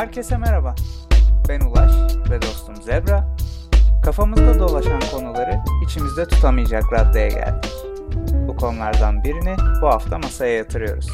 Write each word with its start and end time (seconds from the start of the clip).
Herkese 0.00 0.36
merhaba. 0.36 0.74
Ben 1.48 1.60
Ulaş 1.60 1.92
ve 2.30 2.42
dostum 2.42 2.82
Zebra. 2.82 3.36
Kafamızda 4.04 4.58
dolaşan 4.58 5.00
konuları 5.12 5.60
içimizde 5.84 6.28
tutamayacak 6.28 6.92
raddeye 6.92 7.28
geldik. 7.28 7.70
Bu 8.48 8.56
konulardan 8.56 9.24
birini 9.24 9.56
bu 9.82 9.86
hafta 9.86 10.18
masaya 10.18 10.54
yatırıyoruz. 10.54 11.08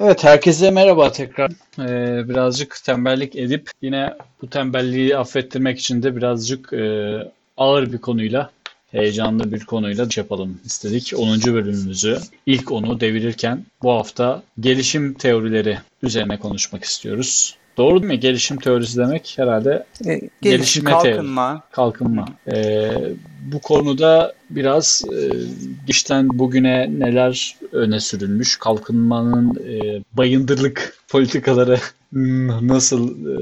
Evet 0.00 0.24
herkese 0.24 0.70
merhaba 0.70 1.12
tekrar. 1.12 1.50
Ee, 1.78 2.28
birazcık 2.28 2.76
tembellik 2.84 3.36
edip 3.36 3.70
yine 3.82 4.14
bu 4.42 4.50
tembelliği 4.50 5.16
affettirmek 5.16 5.78
için 5.78 6.02
de 6.02 6.16
birazcık 6.16 6.72
e, 6.72 7.16
ağır 7.56 7.92
bir 7.92 7.98
konuyla, 7.98 8.50
heyecanlı 8.90 9.52
bir 9.52 9.64
konuyla 9.64 10.06
yapalım 10.16 10.60
istedik. 10.64 11.12
10. 11.16 11.40
bölümümüzü 11.54 12.18
ilk 12.46 12.72
onu 12.72 13.00
devirirken 13.00 13.64
bu 13.82 13.90
hafta 13.92 14.42
gelişim 14.60 15.14
teorileri 15.14 15.78
üzerine 16.02 16.38
konuşmak 16.38 16.84
istiyoruz. 16.84 17.56
Doğru 17.76 18.02
değil 18.02 18.12
mi? 18.12 18.20
Gelişim 18.20 18.56
teorisi 18.56 18.98
demek 18.98 19.34
herhalde 19.36 19.86
E, 20.00 20.04
gelişim, 20.04 20.30
Gelişime 20.42 20.90
kalkınma. 20.90 21.62
kalkınma. 21.72 22.28
Ee, 22.52 22.90
bu 23.52 23.58
konuda 23.60 24.34
biraz 24.50 25.02
e, 25.12 25.30
işten 25.88 26.28
bugüne 26.38 26.90
neler 26.98 27.56
öne 27.72 28.00
sürülmüş, 28.00 28.56
kalkınmanın 28.56 29.54
e, 29.68 30.02
bayındırlık 30.12 30.96
politikaları 31.08 31.78
nasıl 32.62 33.26
e, 33.26 33.36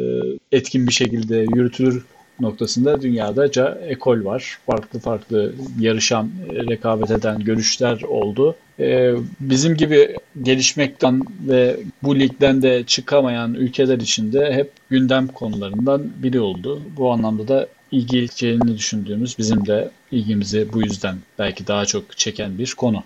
etkin 0.53 0.87
bir 0.87 0.93
şekilde 0.93 1.37
yürütülür 1.37 2.05
noktasında 2.41 3.03
dünyadaca 3.03 3.79
ekol 3.89 4.25
var. 4.25 4.59
Farklı 4.67 4.99
farklı 4.99 5.55
yarışan, 5.81 6.31
rekabet 6.51 7.11
eden 7.11 7.41
görüşler 7.41 8.03
oldu. 8.03 8.57
E, 8.81 9.15
bizim 9.41 9.77
gibi 9.77 10.17
gelişmekten 10.43 11.23
ve 11.49 11.77
bu 12.03 12.19
ligden 12.19 12.63
de 12.63 12.85
çıkamayan 12.87 13.55
ülkeler 13.55 13.99
için 13.99 14.33
de 14.33 14.53
hep 14.53 14.73
gündem 14.91 15.29
konularından 15.29 16.03
biri 16.23 16.41
oldu. 16.41 16.83
Bu 16.97 17.13
anlamda 17.13 17.49
da 17.49 17.69
ilgileceğini 17.93 18.79
düşündüğümüz 18.79 19.39
bizim 19.39 19.67
de 19.67 19.91
ilgimizi 20.11 20.73
bu 20.73 20.83
yüzden 20.83 21.17
belki 21.39 21.67
daha 21.67 21.85
çok 21.85 22.19
çeken 22.19 22.59
bir 22.59 22.75
konu. 22.77 23.03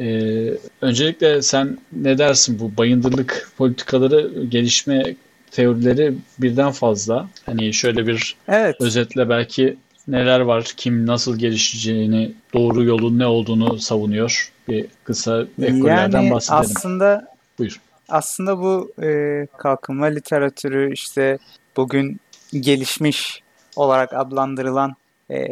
Ee, 0.00 0.50
öncelikle 0.80 1.42
sen 1.42 1.78
ne 1.92 2.18
dersin 2.18 2.58
bu 2.58 2.76
bayındırlık 2.76 3.50
politikaları, 3.58 4.44
gelişme 4.44 5.14
teorileri 5.52 6.14
birden 6.38 6.70
fazla. 6.70 7.28
Hani 7.46 7.72
şöyle 7.72 8.06
bir 8.06 8.36
Evet. 8.48 8.76
özetle 8.80 9.28
belki 9.28 9.76
neler 10.08 10.40
var, 10.40 10.72
kim 10.76 11.06
nasıl 11.06 11.38
gelişeceğini, 11.38 12.32
doğru 12.54 12.84
yolun 12.84 13.18
ne 13.18 13.26
olduğunu 13.26 13.78
savunuyor. 13.78 14.52
Bir 14.68 14.86
kısa 15.04 15.46
ekollerden 15.62 16.22
Yani 16.22 16.30
bahsedelim. 16.30 16.60
aslında 16.60 17.28
Buyur. 17.58 17.80
aslında 18.08 18.58
bu 18.58 18.92
e, 19.02 19.46
kalkınma 19.58 20.06
literatürü 20.06 20.92
işte 20.92 21.38
bugün 21.76 22.20
gelişmiş 22.52 23.42
olarak 23.76 24.12
adlandırılan 24.14 24.94
e, 25.30 25.46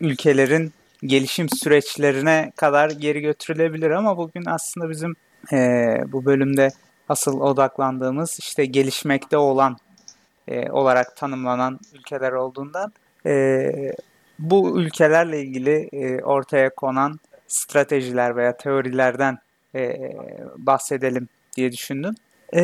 ülkelerin 0.00 0.72
gelişim 1.02 1.48
süreçlerine 1.48 2.52
kadar 2.56 2.90
geri 2.90 3.20
götürülebilir 3.20 3.90
ama 3.90 4.16
bugün 4.16 4.44
aslında 4.46 4.90
bizim 4.90 5.14
e, 5.52 5.56
bu 6.12 6.24
bölümde 6.24 6.70
asıl 7.08 7.40
odaklandığımız 7.40 8.38
işte 8.40 8.64
gelişmekte 8.64 9.36
olan 9.36 9.76
e, 10.48 10.70
olarak 10.70 11.16
tanımlanan 11.16 11.80
ülkeler 11.94 12.32
olduğundan 12.32 12.92
e, 13.26 13.70
bu 14.38 14.80
ülkelerle 14.80 15.40
ilgili 15.40 15.88
e, 15.92 16.22
ortaya 16.22 16.74
konan 16.74 17.20
stratejiler 17.48 18.36
veya 18.36 18.56
teorilerden 18.56 19.38
e, 19.74 20.12
bahsedelim 20.56 21.28
diye 21.56 21.72
düşündüm. 21.72 22.14
E, 22.54 22.62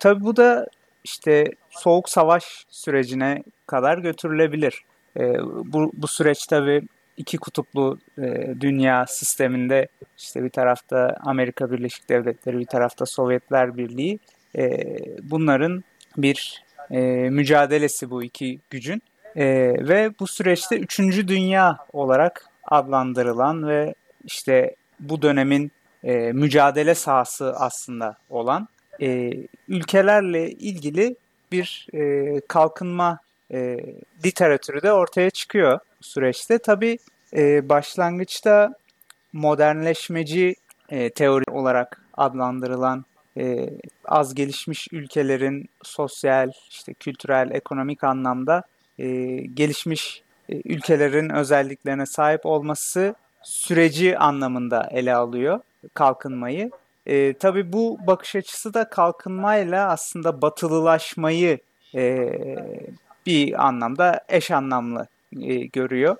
tabii 0.00 0.24
bu 0.24 0.36
da 0.36 0.66
işte 1.04 1.44
soğuk 1.70 2.08
savaş 2.08 2.66
sürecine 2.68 3.42
kadar 3.66 3.98
götürülebilir. 3.98 4.82
E, 5.16 5.38
bu, 5.44 5.92
bu 5.94 6.06
süreç 6.08 6.46
tabii 6.46 6.82
iki 7.16 7.38
kutuplu 7.38 7.98
e, 8.18 8.54
dünya 8.60 9.06
sisteminde 9.06 9.88
işte 10.18 10.44
bir 10.44 10.50
tarafta 10.50 11.16
Amerika 11.20 11.70
Birleşik 11.70 12.08
Devletleri, 12.08 12.58
bir 12.58 12.66
tarafta 12.66 13.06
Sovyetler 13.06 13.76
Birliği. 13.76 14.18
E, 14.56 14.96
bunların 15.22 15.84
bir 16.16 16.64
e, 16.90 17.00
mücadelesi 17.30 18.10
bu 18.10 18.22
iki 18.22 18.58
gücün. 18.70 19.02
E, 19.36 19.44
ve 19.88 20.10
bu 20.20 20.26
süreçte 20.26 20.78
üçüncü 20.78 21.28
dünya 21.28 21.78
olarak 21.92 22.46
adlandırılan 22.64 23.68
ve 23.68 23.94
işte 24.24 24.74
bu 25.00 25.22
dönemin 25.22 25.72
e, 26.04 26.32
mücadele 26.32 26.94
sahası 26.94 27.54
aslında 27.56 28.16
olan 28.30 28.68
e, 29.02 29.32
ülkelerle 29.68 30.50
ilgili 30.50 31.16
bir 31.52 31.86
e, 31.94 32.40
kalkınma 32.48 33.18
e, 33.52 33.76
literatürü 34.24 34.82
de 34.82 34.92
ortaya 34.92 35.30
çıkıyor 35.30 35.78
süreçte. 36.02 36.58
Tabii 36.58 36.98
e, 37.36 37.68
başlangıçta 37.68 38.74
modernleşmeci 39.32 40.54
e, 40.88 41.10
teori 41.10 41.50
olarak 41.50 42.02
adlandırılan 42.16 43.04
e, 43.36 43.70
az 44.04 44.34
gelişmiş 44.34 44.88
ülkelerin 44.92 45.68
sosyal, 45.82 46.50
işte 46.70 46.94
kültürel, 46.94 47.50
ekonomik 47.50 48.04
anlamda 48.04 48.62
e, 48.98 49.06
gelişmiş 49.36 50.22
e, 50.48 50.56
ülkelerin 50.64 51.30
özelliklerine 51.30 52.06
sahip 52.06 52.46
olması 52.46 53.14
süreci 53.42 54.18
anlamında 54.18 54.88
ele 54.92 55.14
alıyor 55.14 55.60
kalkınmayı. 55.94 56.70
E, 57.06 57.32
tabii 57.32 57.72
bu 57.72 57.98
bakış 58.06 58.36
açısı 58.36 58.74
da 58.74 58.88
kalkınmayla 58.88 59.88
aslında 59.88 60.42
batılılaşmayı 60.42 61.58
e, 61.94 62.32
bir 63.26 63.66
anlamda 63.66 64.20
eş 64.28 64.50
anlamlı 64.50 65.06
e, 65.40 65.54
görüyor. 65.54 66.16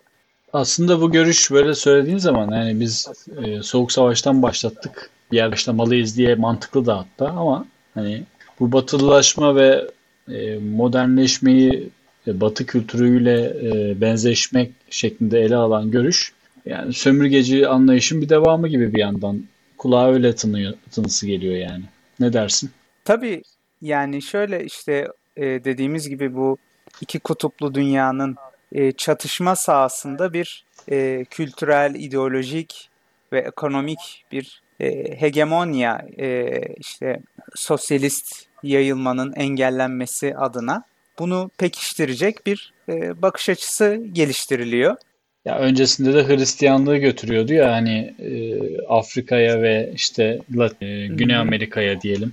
Aslında 0.53 1.01
bu 1.01 1.13
görüş 1.13 1.51
böyle 1.51 1.75
söylediğin 1.75 2.19
zaman 2.19 2.51
yani 2.51 2.81
biz 2.81 3.09
e, 3.45 3.63
Soğuk 3.63 3.93
Savaş'tan 3.93 4.43
başlattık. 4.43 5.11
Bir 5.33 5.37
yer 5.37 5.53
başlamalıyız 5.53 6.17
diye 6.17 6.35
mantıklı 6.35 6.87
da 6.87 6.99
hatta 6.99 7.29
ama 7.29 7.67
hani 7.95 8.23
bu 8.61 8.73
batılılaşma 8.73 9.57
ve 9.57 9.91
e, 10.29 10.59
modernleşmeyi 10.59 11.89
e, 12.27 12.41
batı 12.41 12.67
kültürüyle 12.67 13.45
e, 13.45 14.01
benzeşmek 14.01 14.73
şeklinde 14.91 15.41
ele 15.41 15.57
alan 15.57 15.91
görüş 15.91 16.33
yani 16.67 16.93
sömürgeci 16.93 17.69
anlayışın 17.69 18.21
bir 18.21 18.29
devamı 18.29 18.69
gibi 18.69 18.95
bir 18.95 18.99
yandan 18.99 19.45
kulağa 19.79 20.13
öyle 20.13 20.35
tınıyor, 20.35 20.75
tınısı 20.91 21.27
geliyor 21.27 21.55
yani. 21.55 21.85
Ne 22.21 22.33
dersin? 22.33 22.71
Tabii 23.05 23.43
yani 23.81 24.23
şöyle 24.23 24.65
işte 24.65 25.09
e, 25.37 25.43
dediğimiz 25.43 26.09
gibi 26.09 26.35
bu 26.35 26.59
iki 27.01 27.19
kutuplu 27.19 27.75
dünyanın 27.75 28.37
e, 28.75 28.93
çatışma 28.93 29.57
sahasında 29.57 30.33
bir 30.33 30.65
e, 30.91 31.25
kültürel, 31.25 31.95
ideolojik 31.95 32.89
ve 33.33 33.39
ekonomik 33.41 34.25
bir 34.33 34.63
e, 34.81 35.21
hegemonya 35.21 36.07
e, 36.19 36.59
işte 36.79 37.21
sosyalist 37.55 38.47
yayılmanın 38.63 39.33
engellenmesi 39.33 40.37
adına 40.37 40.85
bunu 41.19 41.51
pekiştirecek 41.59 42.47
bir 42.47 42.73
e, 42.89 43.23
bakış 43.23 43.49
açısı 43.49 44.03
geliştiriliyor. 44.13 44.97
Ya 45.45 45.59
öncesinde 45.59 46.15
de 46.15 46.29
Hristiyanlığı 46.29 46.97
götürüyordu 46.97 47.53
ya 47.53 47.73
hani 47.73 48.15
e, 48.19 48.59
Afrika'ya 48.89 49.63
ve 49.63 49.93
işte 49.95 50.39
e, 50.81 51.07
Güney 51.07 51.37
Amerika'ya 51.37 52.01
diyelim. 52.01 52.33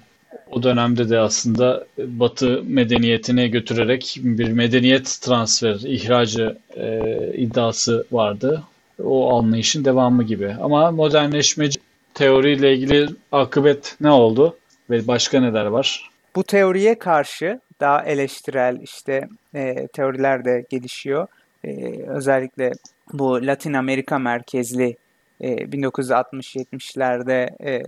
O 0.51 0.63
dönemde 0.63 1.09
de 1.09 1.19
aslında 1.19 1.85
Batı 1.97 2.63
medeniyetine 2.63 3.47
götürerek 3.47 4.17
bir 4.23 4.51
medeniyet 4.51 5.17
transfer, 5.21 5.75
ihracı 5.75 6.57
e, 6.75 7.01
iddiası 7.33 8.05
vardı. 8.11 8.63
O 9.03 9.37
anlayışın 9.37 9.85
devamı 9.85 10.23
gibi. 10.23 10.55
Ama 10.61 10.91
modernleşmeci 10.91 11.79
teoriyle 12.13 12.73
ilgili 12.73 13.09
akıbet 13.31 13.95
ne 14.01 14.11
oldu 14.11 14.57
ve 14.89 15.07
başka 15.07 15.39
neler 15.41 15.65
var? 15.65 16.09
Bu 16.35 16.43
teoriye 16.43 16.99
karşı 16.99 17.59
daha 17.79 18.03
eleştirel 18.03 18.77
işte 18.81 19.27
e, 19.55 19.87
teoriler 19.87 20.45
de 20.45 20.65
gelişiyor. 20.69 21.27
E, 21.63 22.01
özellikle 22.07 22.71
bu 23.13 23.47
Latin 23.47 23.73
Amerika 23.73 24.19
merkezli 24.19 24.95
e, 25.41 25.55
1960-70'lerde 25.55 27.65
e, 27.65 27.83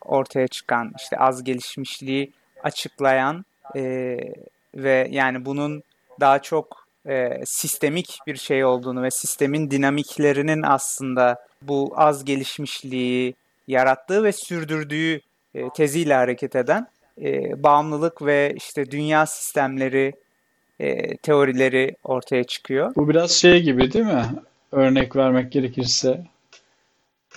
ortaya 0.00 0.48
çıkan 0.48 0.92
işte 0.98 1.16
az 1.16 1.44
gelişmişliği 1.44 2.32
açıklayan 2.62 3.44
ve 4.74 5.08
yani 5.10 5.44
bunun 5.44 5.82
daha 6.20 6.38
çok 6.38 6.86
sistemik 7.44 8.18
bir 8.26 8.36
şey 8.36 8.64
olduğunu 8.64 9.02
ve 9.02 9.10
sistemin 9.10 9.70
dinamiklerinin 9.70 10.62
aslında 10.62 11.46
bu 11.62 11.92
az 11.96 12.24
gelişmişliği 12.24 13.34
yarattığı 13.68 14.24
ve 14.24 14.32
sürdürdüğü 14.32 15.20
teziyle 15.76 16.14
hareket 16.14 16.56
eden 16.56 16.86
bağımlılık 17.56 18.22
ve 18.22 18.54
işte 18.56 18.90
dünya 18.90 19.26
sistemleri 19.26 20.12
teorileri 21.22 21.96
ortaya 22.04 22.44
çıkıyor. 22.44 22.94
Bu 22.96 23.08
biraz 23.08 23.30
şey 23.30 23.62
gibi 23.62 23.92
değil 23.92 24.04
mi? 24.04 24.24
Örnek 24.72 25.16
vermek 25.16 25.52
gerekirse 25.52 26.24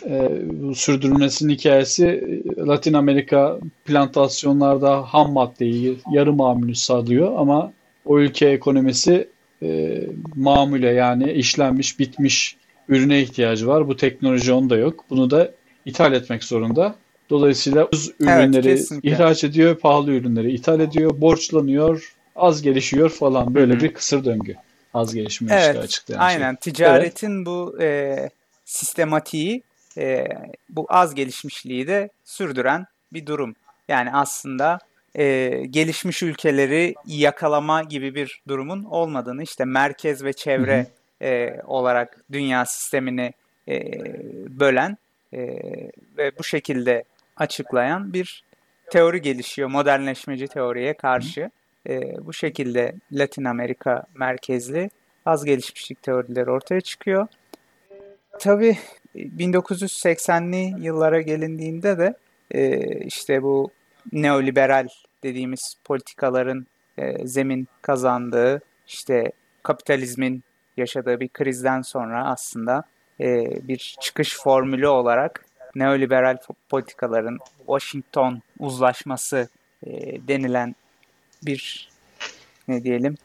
e, 0.05 0.29
bu 0.43 0.75
sürdürülmesinin 0.75 1.53
hikayesi 1.53 2.41
Latin 2.57 2.93
Amerika 2.93 3.59
plantasyonlarda 3.85 5.01
ham 5.01 5.31
maddeyi 5.31 5.97
yarı 6.11 6.33
mamülü 6.33 6.75
sağlıyor 6.75 7.33
ama 7.37 7.73
o 8.05 8.19
ülke 8.19 8.49
ekonomisi 8.49 9.27
e, 9.63 10.01
mamule 10.35 10.89
yani 10.89 11.31
işlenmiş 11.31 11.99
bitmiş 11.99 12.57
ürüne 12.89 13.21
ihtiyacı 13.21 13.67
var. 13.67 13.87
Bu 13.87 13.97
teknoloji 13.97 14.53
onda 14.53 14.77
yok. 14.77 15.05
Bunu 15.09 15.31
da 15.31 15.51
ithal 15.85 16.13
etmek 16.13 16.43
zorunda. 16.43 16.95
Dolayısıyla 17.29 17.85
ucuz 17.85 18.11
ürünleri 18.19 18.69
evet, 18.69 18.91
ihraç 19.03 19.43
ediyor, 19.43 19.75
pahalı 19.75 20.11
ürünleri 20.11 20.53
ithal 20.53 20.79
ediyor, 20.79 21.21
borçlanıyor, 21.21 22.15
az 22.35 22.61
gelişiyor 22.61 23.09
falan. 23.09 23.55
Böyle 23.55 23.73
Hı-hı. 23.73 23.83
bir 23.83 23.93
kısır 23.93 24.25
döngü. 24.25 24.55
Az 24.93 25.15
gelişme 25.15 25.53
evet, 25.53 25.67
işte 25.67 25.79
açıklayan 25.79 26.19
aynen. 26.19 26.37
şey. 26.37 26.45
Aynen. 26.45 26.55
Ticaretin 26.55 27.35
evet. 27.35 27.45
bu 27.45 27.81
e, 27.81 28.15
sistematiği 28.65 29.63
e, 29.97 30.27
bu 30.69 30.85
az 30.89 31.15
gelişmişliği 31.15 31.87
de 31.87 32.09
sürdüren 32.23 32.85
bir 33.13 33.25
durum. 33.25 33.55
Yani 33.87 34.13
aslında 34.13 34.79
e, 35.15 35.49
gelişmiş 35.69 36.23
ülkeleri 36.23 36.95
yakalama 37.05 37.83
gibi 37.83 38.15
bir 38.15 38.41
durumun 38.47 38.83
olmadığını 38.83 39.43
işte 39.43 39.65
merkez 39.65 40.23
ve 40.23 40.33
çevre 40.33 40.87
e, 41.21 41.61
olarak 41.65 42.23
dünya 42.31 42.65
sistemini 42.65 43.33
e, 43.67 43.81
bölen 44.59 44.97
e, 45.33 45.39
ve 46.17 46.31
bu 46.39 46.43
şekilde 46.43 47.03
açıklayan 47.37 48.13
bir 48.13 48.43
teori 48.91 49.21
gelişiyor 49.21 49.69
modernleşmeci 49.69 50.47
teoriye 50.47 50.93
karşı. 50.93 51.51
E, 51.89 52.25
bu 52.25 52.33
şekilde 52.33 52.95
Latin 53.11 53.43
Amerika 53.43 54.03
merkezli 54.13 54.89
az 55.25 55.45
gelişmişlik 55.45 56.03
teorileri 56.03 56.51
ortaya 56.51 56.81
çıkıyor. 56.81 57.27
Tabii 58.39 58.77
1980'li 59.17 60.85
yıllara 60.85 61.21
gelindiğinde 61.21 61.97
de 61.97 62.13
e, 62.51 62.79
işte 62.99 63.43
bu 63.43 63.71
neoliberal 64.11 64.87
dediğimiz 65.23 65.75
politikaların 65.83 66.67
e, 66.97 67.27
zemin 67.27 67.67
kazandığı, 67.81 68.61
işte 68.87 69.31
kapitalizmin 69.63 70.43
yaşadığı 70.77 71.19
bir 71.19 71.29
krizden 71.29 71.81
sonra 71.81 72.25
aslında 72.27 72.83
e, 73.19 73.45
bir 73.67 73.95
çıkış 74.01 74.37
formülü 74.37 74.87
olarak 74.87 75.45
neoliberal 75.75 76.37
politikaların 76.69 77.37
Washington 77.57 78.41
uzlaşması 78.59 79.49
e, 79.87 79.91
denilen 80.27 80.75
bir 81.43 81.89
ne 82.67 82.83
diyelim 82.83 83.15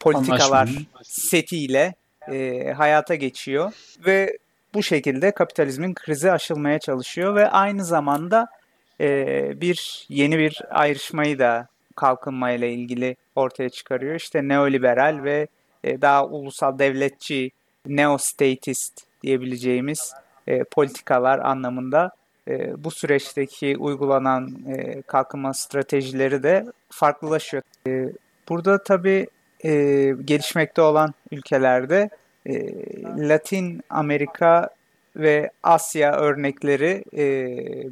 politikalar 0.00 0.66
Anlaşma. 0.66 1.00
setiyle 1.02 1.94
e, 2.32 2.72
hayata 2.76 3.14
geçiyor 3.14 3.72
ve 4.06 4.38
bu 4.76 4.82
şekilde 4.82 5.30
kapitalizmin 5.30 5.94
krizi 5.94 6.32
aşılmaya 6.32 6.78
çalışıyor 6.78 7.34
ve 7.34 7.48
aynı 7.48 7.84
zamanda 7.84 8.48
e, 9.00 9.60
bir 9.60 10.06
yeni 10.08 10.38
bir 10.38 10.62
ayrışmayı 10.70 11.38
da 11.38 11.68
kalkınma 11.96 12.50
ile 12.50 12.72
ilgili 12.72 13.16
ortaya 13.34 13.70
çıkarıyor. 13.70 14.14
İşte 14.14 14.48
neoliberal 14.48 15.22
ve 15.24 15.46
e, 15.84 16.02
daha 16.02 16.26
ulusal 16.26 16.78
devletçi, 16.78 17.50
neostatist 17.86 19.00
diyebileceğimiz 19.22 20.12
e, 20.46 20.64
politikalar 20.64 21.38
anlamında 21.38 22.10
e, 22.48 22.84
bu 22.84 22.90
süreçteki 22.90 23.76
uygulanan 23.78 24.56
e, 24.68 25.02
kalkınma 25.02 25.54
stratejileri 25.54 26.42
de 26.42 26.66
farklılaşıyor. 26.90 27.62
E, 27.86 28.12
burada 28.48 28.82
tabii 28.82 29.26
e, 29.64 29.70
gelişmekte 30.24 30.82
olan 30.82 31.14
ülkelerde 31.30 32.10
e, 32.46 32.72
Latin 33.28 33.80
Amerika 33.90 34.68
ve 35.16 35.50
Asya 35.62 36.12
örnekleri 36.12 37.04
e, 37.16 37.24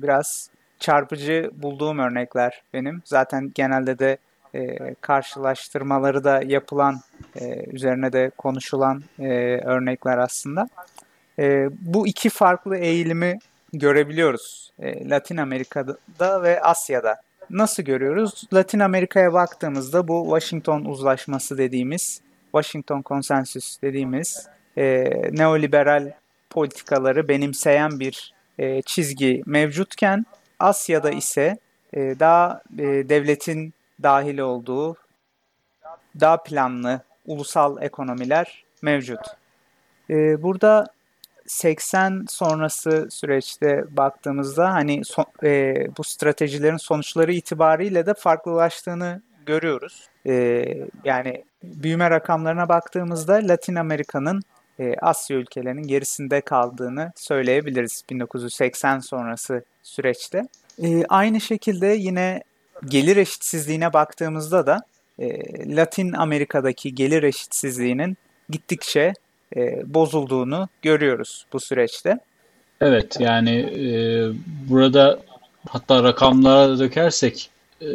biraz 0.02 0.50
çarpıcı 0.80 1.50
bulduğum 1.52 1.98
örnekler 1.98 2.62
benim. 2.74 3.02
Zaten 3.04 3.52
genelde 3.54 3.98
de 3.98 4.18
e, 4.54 4.94
karşılaştırmaları 5.00 6.24
da 6.24 6.42
yapılan, 6.46 7.00
e, 7.40 7.64
üzerine 7.70 8.12
de 8.12 8.30
konuşulan 8.38 9.02
e, 9.18 9.28
örnekler 9.64 10.18
aslında. 10.18 10.68
E, 11.38 11.68
bu 11.80 12.06
iki 12.06 12.30
farklı 12.30 12.76
eğilimi 12.76 13.38
görebiliyoruz 13.72 14.72
e, 14.78 15.08
Latin 15.08 15.36
Amerika'da 15.36 16.42
ve 16.42 16.60
Asya'da. 16.60 17.16
Nasıl 17.50 17.82
görüyoruz? 17.82 18.44
Latin 18.54 18.80
Amerika'ya 18.80 19.32
baktığımızda 19.32 20.08
bu 20.08 20.24
Washington 20.24 20.84
Uzlaşması 20.84 21.58
dediğimiz, 21.58 22.20
Washington 22.54 23.02
Konsensüs 23.02 23.82
dediğimiz 23.82 24.46
e, 24.78 25.10
neoliberal 25.32 26.12
politikaları 26.50 27.28
benimseyen 27.28 28.00
bir 28.00 28.34
e, 28.58 28.82
çizgi 28.82 29.42
mevcutken 29.46 30.26
Asya'da 30.58 31.10
ise 31.10 31.58
e, 31.92 32.00
daha 32.00 32.62
e, 32.78 32.82
devletin 32.82 33.74
dahil 34.02 34.38
olduğu 34.38 34.96
daha 36.20 36.42
planlı 36.42 37.00
ulusal 37.26 37.82
ekonomiler 37.82 38.64
mevcut. 38.82 39.20
E, 40.10 40.42
burada 40.42 40.86
80 41.46 42.24
sonrası 42.28 43.08
süreçte 43.10 43.84
baktığımızda 43.96 44.74
hani 44.74 45.04
son, 45.04 45.26
e, 45.42 45.74
bu 45.98 46.04
stratejilerin 46.04 46.76
sonuçları 46.76 47.32
itibariyle 47.32 48.06
de 48.06 48.14
farklılaştığını 48.14 49.22
görüyoruz. 49.46 50.08
E, 50.26 50.64
yani 51.04 51.44
büyüme 51.62 52.10
rakamlarına 52.10 52.68
baktığımızda 52.68 53.32
Latin 53.32 53.74
Amerika'nın 53.74 54.42
e, 54.80 54.94
Asya 55.02 55.36
ülkelerinin 55.36 55.86
gerisinde 55.86 56.40
kaldığını 56.40 57.12
söyleyebiliriz 57.16 58.02
1980 58.10 58.98
sonrası 58.98 59.64
süreçte. 59.82 60.42
E, 60.82 61.04
aynı 61.08 61.40
şekilde 61.40 61.86
yine 61.86 62.42
gelir 62.84 63.16
eşitsizliğine 63.16 63.92
baktığımızda 63.92 64.66
da 64.66 64.80
e, 65.18 65.38
Latin 65.76 66.12
Amerika'daki 66.12 66.94
gelir 66.94 67.22
eşitsizliğinin 67.22 68.16
gittikçe 68.48 69.12
e, 69.56 69.94
bozulduğunu 69.94 70.68
görüyoruz 70.82 71.46
bu 71.52 71.60
süreçte. 71.60 72.18
Evet 72.80 73.16
yani 73.20 73.50
e, 73.60 73.88
burada 74.70 75.20
hatta 75.68 76.02
rakamlara 76.02 76.78
dökersek 76.78 77.50
e, 77.80 77.88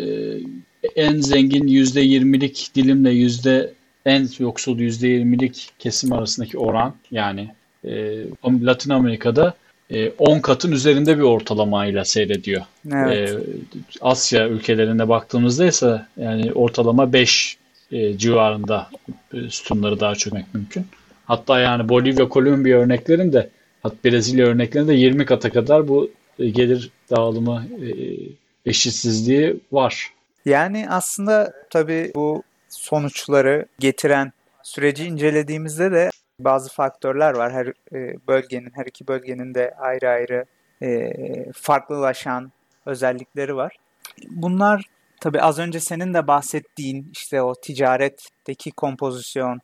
en 0.95 1.21
zengin 1.21 1.67
%20'lik 1.67 2.69
dilimle 2.75 3.11
yüzde 3.11 3.73
en 4.05 4.29
yoksul 4.39 4.79
%20'lik 4.79 5.69
kesim 5.79 6.13
arasındaki 6.13 6.57
oran 6.57 6.95
yani 7.11 7.49
e, 7.83 8.23
Latin 8.43 8.89
Amerika'da 8.89 9.53
10 10.17 10.37
e, 10.37 10.41
katın 10.41 10.71
üzerinde 10.71 11.17
bir 11.17 11.23
ortalamayla 11.23 12.05
seyrediyor. 12.05 12.61
Evet. 12.91 13.29
E, 13.29 13.37
Asya 14.01 14.47
ülkelerine 14.47 15.09
baktığımızda 15.09 15.65
ise 15.65 16.01
yani 16.17 16.53
ortalama 16.53 17.13
5 17.13 17.57
e, 17.91 18.17
civarında 18.17 18.89
sütunları 19.49 19.99
daha 19.99 20.15
çökmek 20.15 20.53
mümkün. 20.53 20.85
Hatta 21.25 21.59
yani 21.59 21.89
Bolivya, 21.89 22.29
Kolombiya 22.29 22.79
örneklerinde 22.79 23.49
hatta 23.83 23.95
Brezilya 24.05 24.45
örneklerinde 24.45 24.93
20 24.93 25.25
kata 25.25 25.49
kadar 25.49 25.87
bu 25.87 26.11
gelir 26.39 26.89
dağılımı 27.09 27.65
eşitsizliği 28.65 29.55
var. 29.71 30.09
Yani 30.49 30.89
aslında 30.89 31.53
tabii 31.69 32.11
bu 32.15 32.43
sonuçları 32.69 33.65
getiren 33.79 34.31
süreci 34.63 35.05
incelediğimizde 35.05 35.91
de 35.91 36.09
bazı 36.39 36.73
faktörler 36.73 37.33
var. 37.33 37.51
Her 37.53 37.67
e, 37.67 38.15
bölgenin, 38.27 38.71
her 38.75 38.85
iki 38.85 39.07
bölgenin 39.07 39.53
de 39.53 39.73
ayrı 39.77 40.09
ayrı 40.09 40.45
e, 40.81 41.11
farklılaşan 41.53 42.51
özellikleri 42.85 43.55
var. 43.55 43.75
Bunlar 44.29 44.83
tabii 45.21 45.41
az 45.41 45.59
önce 45.59 45.79
senin 45.79 46.13
de 46.13 46.27
bahsettiğin 46.27 47.09
işte 47.13 47.41
o 47.41 47.55
ticaretteki 47.55 48.71
kompozisyon 48.71 49.59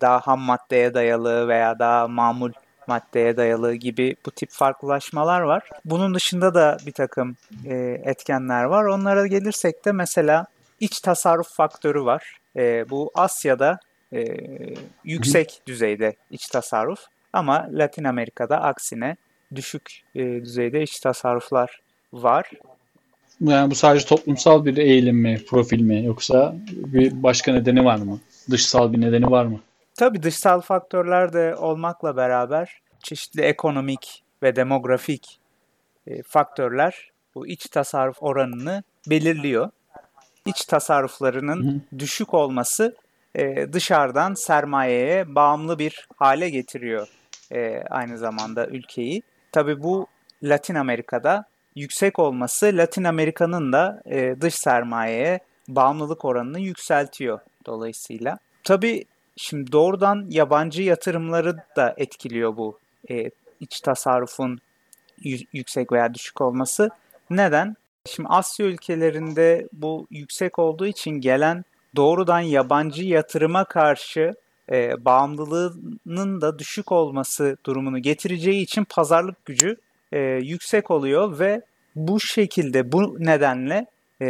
daha 0.00 0.20
ham 0.20 0.40
maddeye 0.40 0.94
dayalı 0.94 1.48
veya 1.48 1.78
daha 1.78 2.08
mamul 2.08 2.52
maddeye 2.88 3.36
dayalı 3.36 3.74
gibi 3.74 4.16
bu 4.26 4.30
tip 4.30 4.50
farklılaşmalar 4.50 5.40
var. 5.40 5.62
Bunun 5.84 6.14
dışında 6.14 6.54
da 6.54 6.76
bir 6.86 6.92
takım 6.92 7.36
e, 7.66 8.00
etkenler 8.04 8.64
var. 8.64 8.84
Onlara 8.84 9.26
gelirsek 9.26 9.84
de 9.84 9.92
mesela 9.92 10.46
iç 10.80 11.00
tasarruf 11.00 11.54
faktörü 11.54 12.04
var. 12.04 12.36
E, 12.56 12.90
bu 12.90 13.10
Asya'da 13.14 13.78
e, 14.12 14.24
yüksek 15.04 15.60
düzeyde 15.66 16.16
iç 16.30 16.48
tasarruf 16.48 17.00
ama 17.32 17.68
Latin 17.72 18.04
Amerika'da 18.04 18.60
aksine 18.60 19.16
düşük 19.54 20.02
e, 20.14 20.20
düzeyde 20.24 20.82
iç 20.82 21.00
tasarruflar 21.00 21.80
var. 22.12 22.50
Yani 23.40 23.70
bu 23.70 23.74
sadece 23.74 24.06
toplumsal 24.06 24.64
bir 24.64 24.76
eğilim 24.76 25.16
mi, 25.16 25.44
profil 25.48 25.80
mi 25.80 26.04
yoksa 26.04 26.54
bir 26.70 27.22
başka 27.22 27.52
nedeni 27.52 27.84
var 27.84 27.96
mı? 27.96 28.20
Dışsal 28.50 28.92
bir 28.92 29.00
nedeni 29.00 29.30
var 29.30 29.44
mı? 29.44 29.60
Tabii 29.96 30.22
dışsal 30.22 30.60
faktörler 30.60 31.32
de 31.32 31.56
olmakla 31.56 32.16
beraber 32.16 32.80
çeşitli 33.02 33.42
ekonomik 33.42 34.22
ve 34.42 34.56
demografik 34.56 35.40
e, 36.06 36.22
faktörler 36.22 37.10
bu 37.34 37.46
iç 37.46 37.66
tasarruf 37.66 38.16
oranını 38.20 38.82
belirliyor. 39.10 39.70
İç 40.46 40.64
tasarruflarının 40.64 41.82
düşük 41.98 42.34
olması 42.34 42.96
e, 43.34 43.72
dışarıdan 43.72 44.34
sermayeye 44.34 45.34
bağımlı 45.34 45.78
bir 45.78 46.08
hale 46.16 46.50
getiriyor 46.50 47.08
e, 47.52 47.82
aynı 47.90 48.18
zamanda 48.18 48.66
ülkeyi. 48.66 49.22
tabii 49.52 49.82
bu 49.82 50.06
Latin 50.42 50.74
Amerika'da 50.74 51.44
yüksek 51.74 52.18
olması 52.18 52.66
Latin 52.66 53.04
Amerika'nın 53.04 53.72
da 53.72 54.02
dış 54.40 54.54
sermayeye 54.54 55.40
bağımlılık 55.68 56.24
oranını 56.24 56.60
yükseltiyor 56.60 57.40
dolayısıyla. 57.66 58.38
Tabii 58.64 59.04
şimdi 59.36 59.72
doğrudan 59.72 60.26
yabancı 60.30 60.82
yatırımları 60.82 61.56
da 61.76 61.94
etkiliyor 61.96 62.56
bu 62.56 62.78
e, 63.10 63.30
iç 63.60 63.80
tasarrufun 63.80 64.58
yüksek 65.52 65.92
veya 65.92 66.14
düşük 66.14 66.40
olması. 66.40 66.90
Neden? 67.30 67.76
Şimdi 68.06 68.28
Asya 68.28 68.66
ülkelerinde 68.66 69.68
bu 69.72 70.06
yüksek 70.10 70.58
olduğu 70.58 70.86
için 70.86 71.10
gelen 71.10 71.64
doğrudan 71.96 72.40
yabancı 72.40 73.04
yatırıma 73.04 73.64
karşı 73.64 74.34
e, 74.72 75.04
bağımlılığının 75.04 76.40
da 76.40 76.58
düşük 76.58 76.92
olması 76.92 77.56
durumunu 77.66 77.98
getireceği 77.98 78.62
için 78.62 78.84
pazarlık 78.84 79.44
gücü 79.44 79.76
e, 80.12 80.18
yüksek 80.20 80.90
oluyor 80.90 81.38
ve 81.38 81.62
bu 81.96 82.20
şekilde 82.20 82.92
bu 82.92 83.16
nedenle 83.18 83.86
e, 84.20 84.26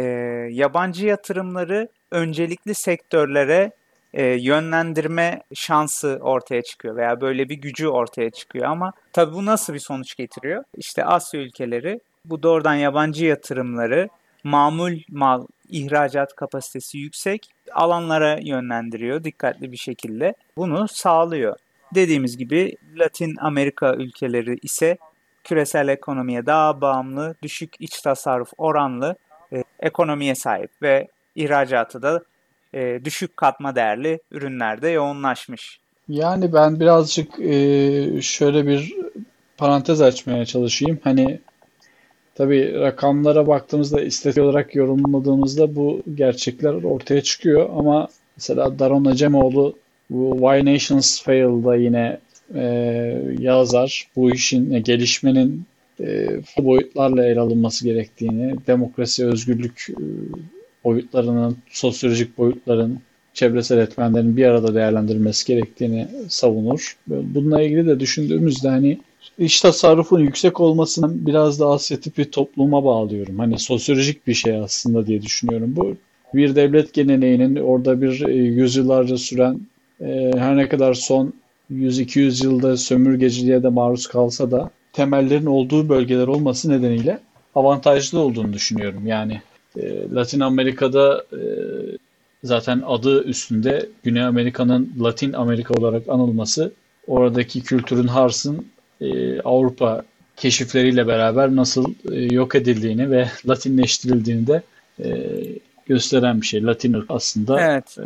yabancı 0.51 1.05
yatırımları 1.05 1.87
öncelikli 2.11 2.75
sektörlere 2.75 3.71
e, 4.13 4.25
yönlendirme 4.25 5.41
şansı 5.53 6.19
ortaya 6.21 6.61
çıkıyor 6.61 6.95
veya 6.95 7.21
böyle 7.21 7.49
bir 7.49 7.55
gücü 7.55 7.87
ortaya 7.87 8.29
çıkıyor 8.29 8.65
ama 8.65 8.93
tabii 9.13 9.33
bu 9.33 9.45
nasıl 9.45 9.73
bir 9.73 9.79
sonuç 9.79 10.15
getiriyor? 10.15 10.63
İşte 10.77 11.05
Asya 11.05 11.41
ülkeleri 11.41 11.99
bu 12.25 12.43
doğrudan 12.43 12.73
yabancı 12.73 13.25
yatırımları 13.25 14.09
mamul 14.43 14.97
mal 15.09 15.45
ihracat 15.69 16.35
kapasitesi 16.35 16.97
yüksek 16.97 17.49
alanlara 17.73 18.39
yönlendiriyor 18.41 19.23
dikkatli 19.23 19.71
bir 19.71 19.77
şekilde. 19.77 20.33
Bunu 20.57 20.87
sağlıyor. 20.87 21.57
Dediğimiz 21.95 22.37
gibi 22.37 22.75
Latin 22.95 23.35
Amerika 23.39 23.93
ülkeleri 23.93 24.57
ise 24.61 24.97
küresel 25.43 25.87
ekonomiye 25.87 26.45
daha 26.45 26.81
bağımlı, 26.81 27.35
düşük 27.43 27.73
iç 27.79 28.01
tasarruf 28.01 28.49
oranlı 28.57 29.15
e, 29.53 29.63
ekonomiye 29.79 30.35
sahip 30.35 30.71
ve 30.81 31.07
ihracatı 31.35 32.01
da 32.01 32.21
e, 32.77 33.05
düşük 33.05 33.37
katma 33.37 33.75
değerli 33.75 34.19
ürünlerde 34.31 34.89
yoğunlaşmış. 34.89 35.79
Yani 36.09 36.53
ben 36.53 36.79
birazcık 36.79 37.39
e, 37.39 38.21
şöyle 38.21 38.67
bir 38.67 38.95
parantez 39.57 40.01
açmaya 40.01 40.45
çalışayım. 40.45 40.99
Hani 41.03 41.39
tabii 42.35 42.73
rakamlara 42.79 43.47
baktığımızda 43.47 44.01
istatistik 44.01 44.43
olarak 44.43 44.75
yorumladığımızda 44.75 45.75
bu 45.75 46.03
gerçekler 46.15 46.73
ortaya 46.73 47.21
çıkıyor 47.21 47.69
ama 47.77 48.07
mesela 48.37 48.79
Daron 48.79 49.05
Acemoğlu 49.05 49.75
bu 50.09 50.37
Why 50.39 50.73
Nations 50.73 51.23
Fail'da 51.23 51.75
yine 51.75 52.17
e, 52.55 52.63
yazar 53.39 54.07
bu 54.15 54.31
işin 54.31 54.83
gelişmenin 54.83 55.65
e, 55.99 56.27
boyutlarla 56.57 57.25
ele 57.25 57.39
alınması 57.39 57.85
gerektiğini, 57.85 58.55
demokrasi, 58.67 59.25
özgürlük 59.25 59.87
e, 59.89 60.03
boyutlarının, 60.87 61.57
sosyolojik 61.69 62.37
boyutların, 62.37 62.99
çevresel 63.33 63.77
etmenlerin 63.77 64.37
bir 64.37 64.45
arada 64.45 64.75
değerlendirilmesi 64.75 65.47
gerektiğini 65.47 66.07
savunur. 66.29 66.97
Bununla 67.07 67.61
ilgili 67.61 67.87
de 67.87 67.99
düşündüğümüzde 67.99 68.69
hani 68.69 68.97
iş 69.39 69.61
tasarrufun 69.61 70.19
yüksek 70.19 70.59
olmasının 70.59 71.25
biraz 71.25 71.59
da 71.59 71.67
Asya 71.67 71.99
tipi 71.99 72.31
topluma 72.31 72.85
bağlıyorum. 72.85 73.39
Hani 73.39 73.59
sosyolojik 73.59 74.27
bir 74.27 74.33
şey 74.33 74.57
aslında 74.57 75.07
diye 75.07 75.21
düşünüyorum 75.21 75.73
bu. 75.75 75.95
Bir 76.33 76.55
devlet 76.55 76.93
geleneğinin 76.93 77.55
orada 77.55 78.01
bir 78.01 78.27
e, 78.27 78.33
yüzyıllarca 78.33 79.17
süren 79.17 79.59
e, 80.01 80.31
her 80.37 80.57
ne 80.57 80.69
kadar 80.69 80.93
son 80.93 81.33
100-200 81.73 82.43
yılda 82.43 82.77
sömürgeciliğe 82.77 83.63
de 83.63 83.69
maruz 83.69 84.07
kalsa 84.07 84.51
da 84.51 84.69
temellerin 84.93 85.45
olduğu 85.45 85.89
bölgeler 85.89 86.27
olması 86.27 86.69
nedeniyle 86.69 87.19
avantajlı 87.55 88.19
olduğunu 88.19 88.53
düşünüyorum. 88.53 89.07
Yani 89.07 89.41
e, 89.79 90.11
Latin 90.13 90.39
Amerika'da 90.39 91.25
e, 91.33 91.39
zaten 92.43 92.83
adı 92.87 93.23
üstünde 93.23 93.89
Güney 94.03 94.23
Amerika'nın 94.23 94.93
Latin 94.99 95.33
Amerika 95.33 95.73
olarak 95.73 96.09
anılması 96.09 96.71
oradaki 97.07 97.63
kültürün 97.63 98.07
Hars'ın 98.07 98.67
e, 99.01 99.39
Avrupa 99.41 100.03
keşifleriyle 100.35 101.07
beraber 101.07 101.55
nasıl 101.55 101.93
e, 102.11 102.21
yok 102.35 102.55
edildiğini 102.55 103.11
ve 103.11 103.29
Latinleştirildiğini 103.47 104.47
de 104.47 104.61
e, 105.03 105.09
gösteren 105.85 106.41
bir 106.41 106.45
şey. 106.45 106.63
Latin 106.63 107.05
aslında 107.09 107.61
evet. 107.61 107.97
e, 107.97 108.03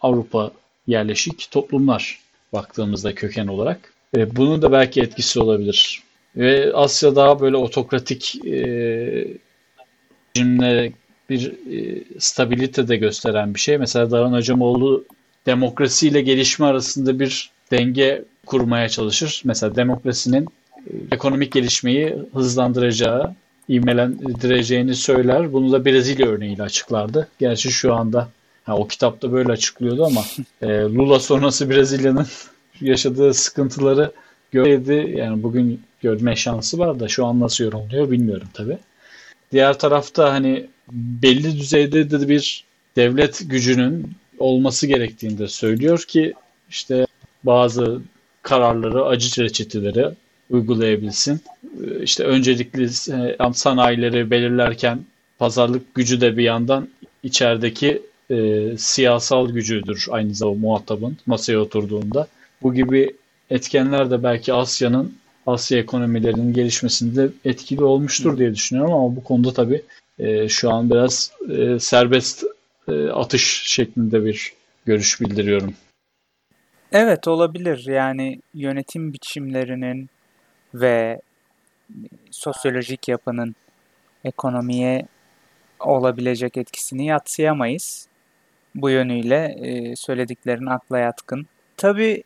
Avrupa 0.00 0.50
yerleşik 0.86 1.48
toplumlar 1.50 2.20
baktığımızda 2.52 3.14
köken 3.14 3.46
olarak. 3.46 3.92
E, 4.16 4.36
bunun 4.36 4.62
da 4.62 4.72
belki 4.72 5.00
etkisi 5.00 5.40
olabilir. 5.40 6.02
Ve 6.36 6.72
Asya 6.74 7.16
daha 7.16 7.40
böyle 7.40 7.56
otokratik 7.56 8.46
e, 8.46 9.38
bir 11.32 11.52
e, 11.72 12.04
stabilite 12.18 12.88
de 12.88 12.96
gösteren 12.96 13.54
bir 13.54 13.60
şey. 13.60 13.78
Mesela 13.78 14.10
Daran 14.10 14.32
Acemoğlu 14.32 15.04
demokrasiyle 15.46 16.22
gelişme 16.22 16.66
arasında 16.66 17.18
bir 17.18 17.50
denge 17.70 18.24
kurmaya 18.46 18.88
çalışır. 18.88 19.42
Mesela 19.44 19.76
demokrasinin 19.76 20.48
e, 20.86 20.90
ekonomik 21.12 21.52
gelişmeyi 21.52 22.16
hızlandıracağı, 22.34 23.34
ivmelendireceğini 23.68 24.94
söyler. 24.94 25.52
Bunu 25.52 25.72
da 25.72 25.84
Brezilya 25.84 26.28
örneğiyle 26.28 26.62
açıklardı. 26.62 27.28
Gerçi 27.38 27.70
şu 27.70 27.94
anda 27.94 28.28
ha, 28.64 28.76
o 28.76 28.88
kitapta 28.88 29.32
böyle 29.32 29.52
açıklıyordu 29.52 30.04
ama 30.04 30.24
e, 30.62 30.66
Lula 30.68 31.20
sonrası 31.20 31.70
Brezilya'nın 31.70 32.26
yaşadığı 32.80 33.34
sıkıntıları 33.34 34.12
gördü. 34.52 34.92
Yani 34.92 35.42
bugün 35.42 35.80
görme 36.02 36.36
şansı 36.36 36.78
var 36.78 37.00
da 37.00 37.08
şu 37.08 37.26
an 37.26 37.40
nasıl 37.40 37.64
yorumluyor 37.64 38.10
bilmiyorum 38.10 38.48
tabi. 38.54 38.78
Diğer 39.52 39.78
tarafta 39.78 40.32
hani 40.32 40.66
belli 40.92 41.60
düzeyde 41.60 42.10
de 42.10 42.28
bir 42.28 42.64
devlet 42.96 43.42
gücünün 43.50 44.12
olması 44.38 44.86
gerektiğini 44.86 45.38
de 45.38 45.48
söylüyor 45.48 46.04
ki 46.08 46.34
işte 46.70 47.06
bazı 47.44 48.02
kararları, 48.42 49.04
acı 49.04 49.42
reçeteleri 49.42 50.08
uygulayabilsin. 50.50 51.40
İşte 52.02 52.24
öncelikli 52.24 52.84
e, 53.12 53.52
sanayileri 53.54 54.30
belirlerken 54.30 55.00
pazarlık 55.38 55.94
gücü 55.94 56.20
de 56.20 56.36
bir 56.36 56.44
yandan 56.44 56.88
içerideki 57.22 58.02
e, 58.30 58.68
siyasal 58.78 59.50
gücüdür 59.50 60.06
aynı 60.10 60.34
zamanda 60.34 60.60
muhatabın 60.60 61.16
masaya 61.26 61.58
oturduğunda. 61.58 62.28
Bu 62.62 62.74
gibi 62.74 63.12
etkenler 63.50 64.10
de 64.10 64.22
belki 64.22 64.52
Asya'nın 64.52 65.14
Asya 65.46 65.78
ekonomilerinin 65.78 66.52
gelişmesinde 66.52 67.30
etkili 67.44 67.84
olmuştur 67.84 68.38
diye 68.38 68.54
düşünüyorum 68.54 68.94
ama 68.94 69.16
bu 69.16 69.24
konuda 69.24 69.52
tabii 69.52 69.82
e, 70.18 70.48
şu 70.48 70.70
an 70.70 70.90
biraz 70.90 71.32
e, 71.50 71.78
serbest 71.78 72.44
e, 72.88 73.08
atış 73.08 73.62
şeklinde 73.66 74.24
bir 74.24 74.52
görüş 74.86 75.20
bildiriyorum. 75.20 75.74
Evet 76.92 77.28
olabilir. 77.28 77.86
Yani 77.86 78.40
yönetim 78.54 79.12
biçimlerinin 79.12 80.10
ve 80.74 81.20
sosyolojik 82.30 83.08
yapının 83.08 83.54
ekonomiye 84.24 85.06
olabilecek 85.80 86.56
etkisini 86.56 87.06
yatsıyamayız. 87.06 88.08
Bu 88.74 88.90
yönüyle 88.90 89.56
e, 89.62 89.96
söylediklerin 89.96 90.66
akla 90.66 90.98
yatkın. 90.98 91.46
Tabii 91.76 92.22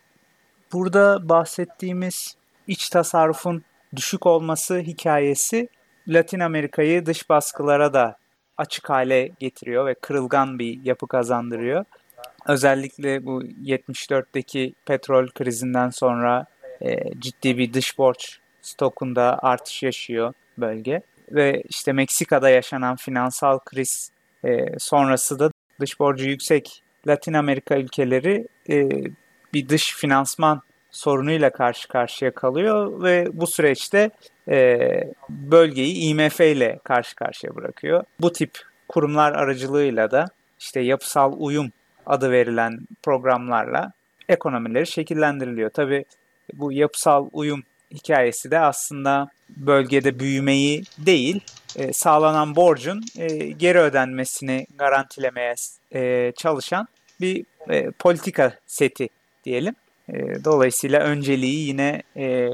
burada 0.73 1.29
bahsettiğimiz 1.29 2.37
iç 2.67 2.89
tasarrufun 2.89 3.63
düşük 3.97 4.27
olması 4.27 4.79
hikayesi 4.79 5.69
Latin 6.09 6.41
Amerika'yı 6.41 7.07
dış 7.07 7.29
baskılara 7.29 7.93
da 7.93 8.17
açık 8.57 8.91
hale 8.91 9.31
getiriyor 9.39 9.87
ve 9.87 9.95
kırılgan 9.95 10.59
bir 10.59 10.85
yapı 10.85 11.09
kazandırıyor. 11.09 11.85
Özellikle 12.49 13.27
bu 13.27 13.43
74'teki 13.43 14.75
petrol 14.87 15.29
krizinden 15.29 15.91
sonra 15.91 16.47
e, 16.81 17.21
ciddi 17.21 17.59
bir 17.59 17.73
dış 17.73 17.99
borç 17.99 18.39
stokunda 18.63 19.39
artış 19.43 19.83
yaşıyor 19.83 20.33
bölge. 20.59 21.03
Ve 21.31 21.63
işte 21.69 21.93
Meksika'da 21.93 22.51
yaşanan 22.51 22.97
finansal 22.97 23.59
kriz 23.59 24.11
e, 24.45 24.79
sonrası 24.79 25.39
da 25.39 25.51
dış 25.81 26.01
borcu 26.01 26.29
yüksek 26.29 26.83
Latin 27.07 27.33
Amerika 27.33 27.77
ülkeleri 27.77 28.49
e, 28.71 28.89
bir 29.55 29.69
dış 29.69 29.95
finansman 29.95 30.63
sorunuyla 30.97 31.51
karşı 31.51 31.89
karşıya 31.89 32.31
kalıyor 32.31 33.03
ve 33.03 33.29
bu 33.33 33.47
süreçte 33.47 34.11
e, 34.49 34.79
bölgeyi 35.29 35.95
IMF 35.95 36.41
ile 36.41 36.79
karşı 36.85 37.17
karşıya 37.17 37.55
bırakıyor. 37.55 38.05
Bu 38.21 38.33
tip 38.33 38.51
kurumlar 38.89 39.33
aracılığıyla 39.33 40.11
da 40.11 40.25
işte 40.59 40.81
yapısal 40.81 41.33
uyum 41.37 41.73
adı 42.07 42.31
verilen 42.31 42.79
programlarla 43.03 43.93
ekonomileri 44.29 44.87
şekillendiriliyor. 44.87 45.71
Tabi 45.71 46.05
bu 46.55 46.73
yapısal 46.73 47.29
uyum 47.33 47.63
hikayesi 47.91 48.51
de 48.51 48.59
aslında 48.59 49.29
bölgede 49.49 50.19
büyümeyi 50.19 50.83
değil, 50.99 51.41
e, 51.77 51.93
sağlanan 51.93 52.57
borcun 52.57 53.03
e, 53.19 53.27
geri 53.37 53.79
ödenmesini 53.79 54.67
garantilemeye 54.79 55.55
e, 55.95 56.33
çalışan 56.37 56.89
bir 57.21 57.45
e, 57.71 57.91
politika 57.91 58.59
seti 58.67 59.09
diyelim. 59.45 59.75
E, 60.09 60.45
dolayısıyla 60.45 61.01
önceliği 61.01 61.67
yine 61.67 62.03
e, 62.17 62.51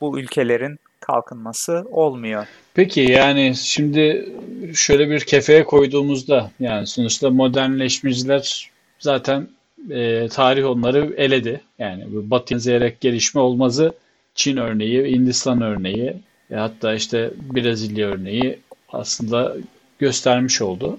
bu 0.00 0.20
ülkelerin 0.20 0.78
kalkınması 1.00 1.86
olmuyor. 1.90 2.46
Peki 2.74 3.00
yani 3.00 3.52
şimdi 3.56 4.28
şöyle 4.74 5.10
bir 5.10 5.20
kefeye 5.20 5.64
koyduğumuzda 5.64 6.50
yani 6.60 6.86
sonuçta 6.86 7.30
modernleşmeciler 7.30 8.70
zaten 8.98 9.48
e, 9.90 10.28
tarih 10.28 10.66
onları 10.66 11.14
eledi. 11.16 11.60
Yani 11.78 12.04
bu 12.12 12.30
batı 12.30 12.54
benzeyerek 12.54 13.00
gelişme 13.00 13.40
olmazı 13.40 13.92
Çin 14.34 14.56
örneği, 14.56 15.14
Hindistan 15.14 15.62
örneği 15.62 16.16
e, 16.50 16.54
hatta 16.54 16.94
işte 16.94 17.30
Brezilya 17.54 18.08
örneği 18.08 18.58
aslında 18.88 19.56
göstermiş 19.98 20.62
oldu. 20.62 20.98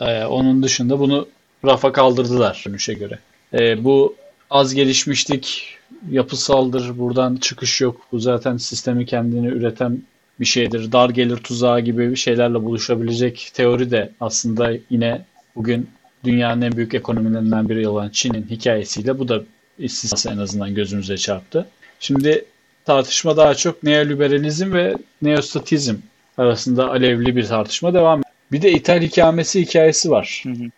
E, 0.00 0.24
onun 0.24 0.62
dışında 0.62 0.98
bunu 0.98 1.28
rafa 1.64 1.92
kaldırdılar 1.92 2.64
dönüşe 2.66 2.94
göre. 2.94 3.18
E, 3.54 3.84
bu 3.84 4.16
az 4.52 4.74
gelişmişlik 4.74 5.78
yapısaldır. 6.10 6.98
Buradan 6.98 7.36
çıkış 7.36 7.80
yok. 7.80 8.00
Bu 8.12 8.18
zaten 8.18 8.56
sistemi 8.56 9.06
kendini 9.06 9.46
üreten 9.46 10.02
bir 10.40 10.44
şeydir. 10.44 10.92
Dar 10.92 11.10
gelir 11.10 11.36
tuzağı 11.36 11.80
gibi 11.80 12.10
bir 12.10 12.16
şeylerle 12.16 12.62
buluşabilecek 12.62 13.50
teori 13.54 13.90
de 13.90 14.12
aslında 14.20 14.72
yine 14.90 15.24
bugün 15.56 15.90
dünyanın 16.24 16.62
en 16.62 16.72
büyük 16.72 16.94
ekonomilerinden 16.94 17.68
biri 17.68 17.88
olan 17.88 18.08
Çin'in 18.08 18.46
hikayesiyle 18.50 19.18
bu 19.18 19.28
da 19.28 19.42
istisnası 19.78 20.30
en 20.30 20.38
azından 20.38 20.74
gözümüze 20.74 21.16
çarptı. 21.16 21.66
Şimdi 22.00 22.44
tartışma 22.84 23.36
daha 23.36 23.54
çok 23.54 23.82
neoliberalizm 23.82 24.72
ve 24.72 24.96
neostatizm 25.22 25.94
arasında 26.38 26.90
alevli 26.90 27.36
bir 27.36 27.44
tartışma 27.46 27.94
devam 27.94 28.18
ediyor. 28.18 28.32
Bir 28.52 28.62
de 28.62 28.72
ithal 28.72 29.00
hikamesi 29.00 29.60
hikayesi 29.60 30.10
var. 30.10 30.42
Hı 30.46 30.50
hı. 30.50 30.70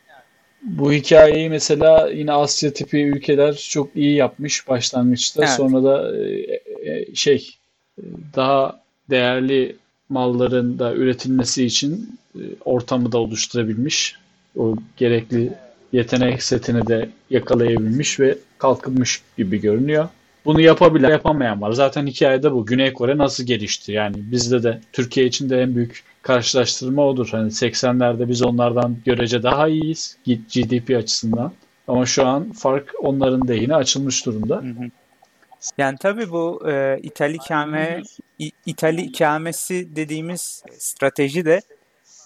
Bu 0.64 0.92
hikayeyi 0.92 1.48
mesela 1.48 2.08
yine 2.10 2.32
Asya 2.32 2.72
tipi 2.72 3.02
ülkeler 3.02 3.54
çok 3.70 3.96
iyi 3.96 4.16
yapmış 4.16 4.68
başlangıçta. 4.68 5.44
Evet. 5.44 5.54
Sonra 5.54 5.84
da 5.84 6.16
e, 6.16 6.60
e, 6.90 7.14
şey 7.14 7.50
daha 8.36 8.80
değerli 9.10 9.76
malların 10.08 10.78
da 10.78 10.94
üretilmesi 10.94 11.64
için 11.64 12.18
e, 12.34 12.40
ortamı 12.64 13.12
da 13.12 13.18
oluşturabilmiş. 13.18 14.16
O 14.58 14.76
gerekli 14.96 15.52
yetenek 15.92 16.42
setini 16.42 16.86
de 16.86 17.08
yakalayabilmiş 17.30 18.20
ve 18.20 18.38
kalkınmış 18.58 19.22
gibi 19.38 19.60
görünüyor. 19.60 20.08
Bunu 20.44 20.60
yapabilen, 20.60 21.10
yapamayan 21.10 21.60
var. 21.60 21.72
Zaten 21.72 22.06
hikayede 22.06 22.52
bu. 22.52 22.66
Güney 22.66 22.92
Kore 22.92 23.18
nasıl 23.18 23.44
gelişti? 23.44 23.92
Yani 23.92 24.16
bizde 24.16 24.62
de 24.62 24.80
Türkiye 24.92 25.26
için 25.26 25.50
de 25.50 25.62
en 25.62 25.76
büyük 25.76 26.02
karşılaştırma 26.24 27.06
odur. 27.06 27.28
Hani 27.30 27.50
80'lerde 27.50 28.28
biz 28.28 28.42
onlardan 28.42 28.96
görece 29.04 29.42
daha 29.42 29.68
iyiyiz 29.68 30.16
GDP 30.26 30.96
açısından. 30.96 31.52
Ama 31.88 32.06
şu 32.06 32.26
an 32.26 32.52
fark 32.52 32.92
onların 32.98 33.48
lehine 33.48 33.74
açılmış 33.74 34.26
durumda. 34.26 34.56
Hı 34.56 34.68
hı. 34.68 34.90
Yani 35.78 35.96
tabii 36.00 36.30
bu 36.30 36.70
e, 36.70 36.98
İtali 37.02 37.34
ikame 37.34 38.02
İtali 38.66 39.00
ikamesi 39.00 39.96
dediğimiz 39.96 40.62
strateji 40.78 41.44
de 41.44 41.60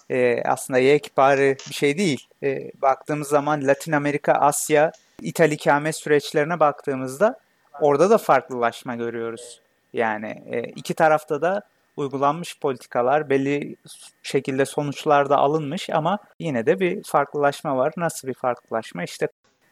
e, 0.09 0.43
aslında 0.43 0.79
yekpare 0.79 1.57
bir 1.69 1.73
şey 1.73 1.97
değil. 1.97 2.27
E, 2.43 2.71
baktığımız 2.81 3.27
zaman 3.27 3.67
Latin 3.67 3.91
Amerika, 3.91 4.33
Asya 4.33 4.91
İtali 5.21 5.53
ikame 5.53 5.93
süreçlerine 5.93 6.59
baktığımızda 6.59 7.39
orada 7.81 8.09
da 8.09 8.17
farklılaşma 8.17 8.95
görüyoruz. 8.95 9.61
Yani 9.93 10.43
e, 10.51 10.61
iki 10.61 10.93
tarafta 10.93 11.41
da 11.41 11.61
uygulanmış 11.99 12.59
politikalar 12.59 13.29
belli 13.29 13.75
şekilde 14.23 14.65
sonuçlar 14.65 15.29
da 15.29 15.37
alınmış 15.37 15.89
ama 15.89 16.19
yine 16.39 16.65
de 16.65 16.79
bir 16.79 17.03
farklılaşma 17.03 17.77
var. 17.77 17.93
Nasıl 17.97 18.27
bir 18.27 18.33
farklılaşma? 18.33 19.03
İşte 19.03 19.27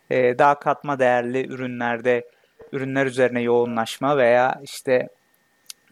e, 0.10 0.39
daha 0.39 0.60
katma 0.60 1.00
değerli 1.00 1.48
ürünlerde 1.48 2.25
ürünler 2.72 3.05
üzerine 3.05 3.41
yoğunlaşma 3.41 4.17
veya 4.17 4.60
işte 4.63 5.08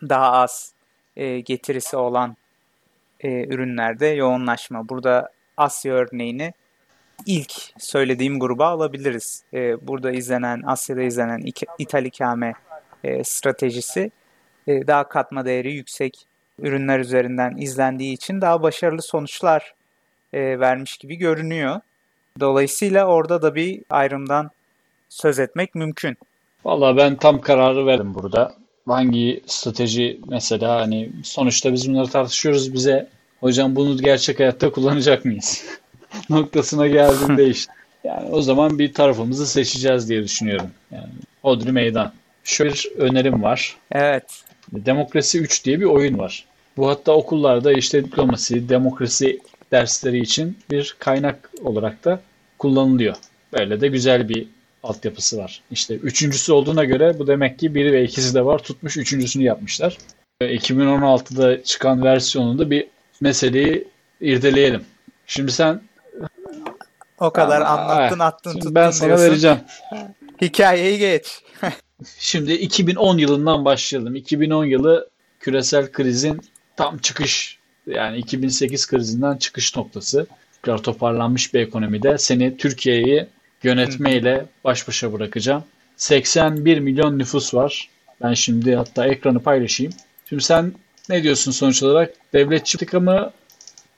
daha 0.02 0.32
az 0.32 0.74
e, 1.16 1.40
getirisi 1.40 1.98
olan 1.98 2.38
e, 3.20 3.48
ürünlerde 3.48 4.08
yoğunlaşma. 4.08 4.90
Burada 4.90 5.30
Asya 5.58 5.94
örneğini 5.94 6.54
ilk 7.26 7.54
söylediğim 7.78 8.40
gruba 8.40 8.68
alabiliriz. 8.68 9.44
E, 9.54 9.88
burada 9.88 10.12
izlenen, 10.12 10.62
Asya'da 10.66 11.02
izlenen 11.02 11.44
ithal 11.80 12.06
ikame 12.06 12.54
e, 13.04 13.24
stratejisi 13.24 14.12
e, 14.68 14.88
daha 14.88 15.10
katma 15.10 15.46
değeri 15.46 15.74
yüksek 15.74 16.28
ürünler 16.60 17.00
üzerinden 17.00 17.58
izlendiği 17.58 18.14
için 18.14 18.42
daha 18.42 18.62
başarılı 18.62 19.02
sonuçlar 19.02 19.74
e, 20.34 20.60
vermiş 20.60 20.98
gibi 20.98 21.16
görünüyor. 21.16 21.80
Dolayısıyla 22.40 23.06
orada 23.06 23.42
da 23.42 23.56
bir 23.56 23.82
ayrımdan 23.90 24.52
söz 25.10 25.40
etmek 25.40 25.76
mümkün. 25.76 26.18
Valla 26.66 26.98
ben 26.98 27.16
tam 27.16 27.42
kararı 27.42 27.86
verdim 27.86 28.14
burada. 28.14 28.54
Hangi 28.88 29.44
strateji 29.46 30.20
mesela 30.28 30.82
hani 30.82 31.12
sonuçta 31.24 31.74
biz 31.74 31.90
bunları 31.90 32.08
tartışıyoruz 32.08 32.74
bize 32.74 33.08
hocam 33.40 33.76
bunu 33.76 33.98
gerçek 33.98 34.40
hayatta 34.40 34.72
kullanacak 34.72 35.26
mıyız? 35.26 35.66
noktasına 36.30 36.88
geldiğinde 36.88 37.48
işte. 37.50 37.74
Yani 38.04 38.30
o 38.30 38.42
zaman 38.42 38.80
bir 38.80 38.94
tarafımızı 38.94 39.48
seçeceğiz 39.48 40.10
diye 40.10 40.24
düşünüyorum. 40.24 40.70
Yani 40.92 41.10
Hodri 41.42 41.72
Meydan. 41.72 42.12
Şöyle 42.44 42.74
bir 42.74 42.92
önerim 42.98 43.44
var. 43.44 43.78
Evet. 43.92 44.44
Demokrasi 44.86 45.40
3 45.40 45.66
diye 45.66 45.80
bir 45.80 45.86
oyun 45.86 46.18
var. 46.18 46.46
Bu 46.78 46.90
hatta 46.90 47.12
okullarda 47.12 47.74
işte 47.74 48.04
diplomasi, 48.06 48.70
demokrasi 48.70 49.40
dersleri 49.72 50.20
için 50.20 50.58
bir 50.72 50.96
kaynak 51.00 51.50
olarak 51.64 52.06
da 52.06 52.20
kullanılıyor. 52.60 53.16
Böyle 53.54 53.82
de 53.82 53.88
güzel 53.88 54.30
bir 54.30 54.48
altyapısı 54.84 55.38
var. 55.38 55.62
İşte 55.72 55.96
üçüncüsü 55.96 56.54
olduğuna 56.54 56.84
göre 56.84 57.20
bu 57.20 57.28
demek 57.28 57.60
ki 57.60 57.76
biri 57.76 57.92
ve 57.94 58.04
ikisi 58.04 58.36
de 58.36 58.46
var. 58.46 58.60
Tutmuş 58.60 58.98
üçüncüsünü 58.98 59.44
yapmışlar. 59.44 59.98
2016'da 60.42 61.64
çıkan 61.64 62.04
versiyonunda 62.04 62.70
bir 62.72 62.88
meseleyi 63.22 63.88
irdeleyelim. 64.22 64.82
Şimdi 65.28 65.52
sen 65.52 65.82
o 67.20 67.30
kadar 67.32 67.62
Aa, 67.62 67.66
anlattın 67.66 68.20
attın 68.20 68.54
tuttun 68.54 68.76
Ben 68.76 68.92
sana 68.92 69.08
diyorsun. 69.08 69.26
vereceğim. 69.26 69.58
Hikayeyi 70.42 71.00
geç. 71.00 71.42
Şimdi 72.20 72.54
2010 72.54 73.18
yılından 73.18 73.66
başlayalım. 73.66 74.16
2010 74.16 74.66
yılı 74.66 75.10
küresel 75.40 75.92
krizin 75.92 76.42
tam 76.76 76.98
çıkış 76.98 77.60
yani 77.88 78.18
2008 78.18 78.88
krizinden 78.88 79.38
çıkış 79.38 79.76
noktası. 79.76 80.28
Tekrar 80.54 80.78
toparlanmış 80.78 81.54
bir 81.54 81.60
ekonomide 81.60 82.18
seni 82.18 82.58
Türkiye'yi 82.58 83.28
yönetmeyle 83.64 84.46
baş 84.64 84.88
başa 84.88 85.14
bırakacağım. 85.14 85.64
81 85.98 86.80
milyon 86.80 87.20
nüfus 87.20 87.54
var. 87.54 87.90
Ben 88.22 88.34
şimdi 88.34 88.76
hatta 88.76 89.08
ekranı 89.08 89.44
paylaşayım. 89.44 89.94
Şimdi 90.30 90.44
sen 90.44 90.74
ne 91.10 91.24
diyorsun 91.24 91.52
sonuç 91.52 91.84
olarak? 91.84 92.14
Devletçi 92.34 92.78
politika 92.78 93.00
mı? 93.00 93.32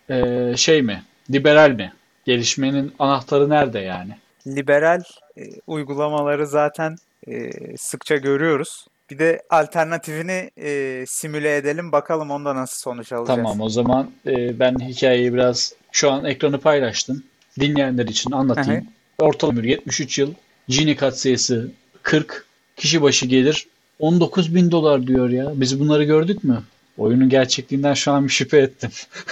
Ee, 0.09 0.53
şey 0.57 0.81
mi? 0.81 1.03
Liberal 1.31 1.71
mi? 1.71 1.93
Gelişmenin 2.25 2.93
anahtarı 2.99 3.49
nerede 3.49 3.79
yani? 3.79 4.17
Liberal 4.47 5.03
e, 5.37 5.41
uygulamaları 5.67 6.47
zaten 6.47 6.95
e, 7.27 7.51
sıkça 7.77 8.15
görüyoruz. 8.15 8.87
Bir 9.09 9.19
de 9.19 9.41
alternatifini 9.49 10.51
e, 10.57 11.03
simüle 11.07 11.57
edelim 11.57 11.91
bakalım 11.91 12.31
onda 12.31 12.55
nasıl 12.55 12.77
sonuç 12.77 13.11
alacağız. 13.11 13.37
Tamam 13.37 13.61
o 13.61 13.69
zaman 13.69 14.11
e, 14.25 14.59
ben 14.59 14.79
hikayeyi 14.79 15.33
biraz 15.33 15.73
şu 15.91 16.11
an 16.11 16.25
ekranı 16.25 16.59
paylaştım. 16.59 17.23
Dinleyenler 17.59 18.05
için 18.05 18.31
anlatayım. 18.31 18.85
Ortalama 19.19 19.61
73 19.61 20.19
yıl. 20.19 20.33
Gini 20.67 20.95
katsayısı 20.95 21.71
40. 22.03 22.45
Kişi 22.75 23.01
başı 23.01 23.25
gelir 23.25 23.67
19 23.99 24.55
bin 24.55 24.71
dolar 24.71 25.07
diyor 25.07 25.29
ya. 25.29 25.51
Biz 25.55 25.79
bunları 25.79 26.03
gördük 26.03 26.43
mü? 26.43 26.63
Oyunun 26.97 27.29
gerçekliğinden 27.29 27.93
şu 27.93 28.11
an 28.11 28.23
bir 28.23 28.29
şüphe 28.29 28.57
ettim. 28.57 28.89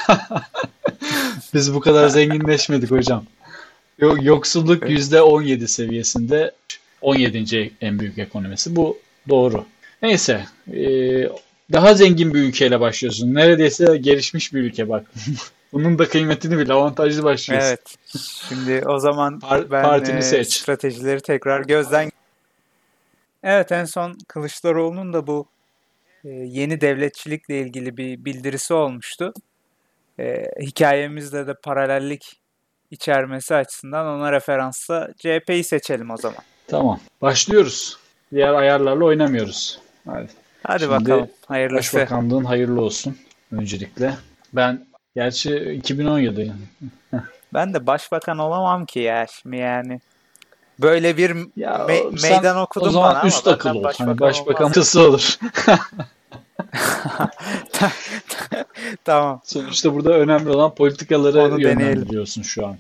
Biz 1.54 1.74
bu 1.74 1.80
kadar 1.80 2.08
zenginleşmedik 2.08 2.92
hocam. 2.92 3.26
Yoksulluk 4.00 4.84
%17 4.84 5.68
seviyesinde 5.68 6.52
17. 7.06 7.72
en 7.82 8.00
büyük 8.00 8.18
ekonomisi. 8.18 8.76
Bu 8.76 8.98
doğru. 9.30 9.66
Neyse. 10.02 10.46
daha 11.72 11.94
zengin 11.94 12.34
bir 12.34 12.40
ülkeyle 12.40 12.80
başlıyorsun. 12.80 13.34
Neredeyse 13.34 13.98
gelişmiş 13.98 14.54
bir 14.54 14.60
ülke 14.60 14.90
bak. 14.90 15.06
Bunun 15.74 16.00
da 16.00 16.10
kıymetini 16.10 16.58
bil. 16.58 16.72
Avantajlı 16.72 17.24
başlıyorsun. 17.24 17.68
Evet. 17.68 17.96
Şimdi 18.50 18.88
o 18.88 19.00
zaman 19.00 19.40
Par- 19.40 19.72
ben 19.72 19.84
partini 19.84 20.18
e, 20.18 20.22
seç. 20.22 20.54
stratejileri 20.54 21.22
tekrar 21.22 21.62
gözden 21.62 22.12
Evet 23.44 23.72
en 23.72 23.86
son 23.86 24.18
Kılıçdaroğlu'nun 24.28 25.14
da 25.14 25.28
bu 25.28 25.46
e, 26.24 26.30
yeni 26.30 26.82
devletçilikle 26.82 27.60
ilgili 27.60 27.98
bir 27.98 28.26
bildirisi 28.26 28.74
olmuştu. 28.74 29.34
E, 30.20 30.44
hikayemizde 30.62 31.48
de 31.48 31.54
paralellik 31.64 32.42
içermesi 32.92 33.56
açısından 33.56 34.06
ona 34.06 34.32
referansla 34.32 35.10
CHP'yi 35.18 35.64
seçelim 35.64 36.10
o 36.10 36.18
zaman. 36.18 36.44
Tamam. 36.68 37.00
Başlıyoruz. 37.22 37.98
Diğer 38.34 38.54
ayarlarla 38.54 39.06
oynamıyoruz. 39.06 39.80
Hadi. 40.06 40.28
Hadi 40.64 40.80
Şimdi 40.80 40.92
bakalım. 40.92 41.30
Hayırlısı. 41.48 41.98
Başbakanlığın 41.98 42.44
hayırlı 42.44 42.82
olsun 42.82 43.18
öncelikle. 43.52 44.14
Ben 44.54 44.86
gerçi 45.16 45.56
2017 45.56 46.42
yani. 46.42 46.54
ben 47.54 47.74
de 47.74 47.88
başbakan 47.88 48.38
olamam 48.38 48.86
ki 48.86 49.00
ya 49.00 49.28
şimdi 49.42 49.58
yani. 49.58 50.02
Böyle 50.80 51.18
bir 51.18 51.36
ya, 51.58 51.76
me- 51.76 52.22
meydan 52.22 52.58
okudum 52.58 52.88
o 52.88 52.92
zaman 52.92 53.16
bana 53.16 53.28
üst 53.28 53.48
akıl 53.48 53.70
ol. 53.70 53.84
Başbakan, 53.84 54.08
hani 54.08 54.20
başbakan 54.20 54.72
olur. 54.96 55.38
tamam. 59.04 59.42
Sonuçta 59.44 59.94
burada 59.94 60.14
önemli 60.14 60.50
olan 60.50 60.76
politikaları 60.76 61.62
yönlendiriyorsun 61.62 62.42
şu 62.42 62.68
an. 62.68 62.78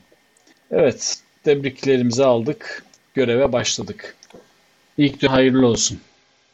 Evet, 0.71 1.17
tebriklerimizi 1.43 2.25
aldık. 2.25 2.83
Göreve 3.15 3.51
başladık. 3.51 4.15
İlk 4.97 5.21
gün 5.21 5.27
hayırlı 5.27 5.67
olsun. 5.67 5.99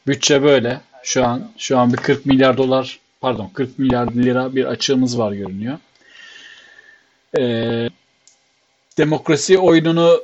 Bütçe 0.07 0.43
böyle. 0.43 0.81
Şu 1.03 1.25
an 1.25 1.51
şu 1.57 1.77
an 1.77 1.93
bir 1.93 1.97
40 1.97 2.25
milyar 2.25 2.57
dolar, 2.57 2.99
pardon 3.21 3.49
40 3.53 3.79
milyar 3.79 4.07
lira 4.11 4.55
bir 4.55 4.65
açığımız 4.65 5.19
var 5.19 5.31
görünüyor. 5.31 5.77
Ee, 7.39 7.89
demokrasi 8.97 9.57
oyununu 9.57 10.21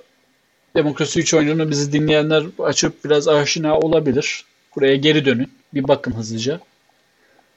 Demokrasi 0.77 1.19
3 1.19 1.33
oyununu 1.33 1.69
bizi 1.69 1.93
dinleyenler 1.93 2.43
açıp 2.59 3.05
biraz 3.05 3.27
aşina 3.27 3.77
olabilir. 3.79 4.45
Buraya 4.75 4.95
geri 4.95 5.25
dönün. 5.25 5.51
Bir 5.73 5.87
bakın 5.87 6.11
hızlıca. 6.11 6.59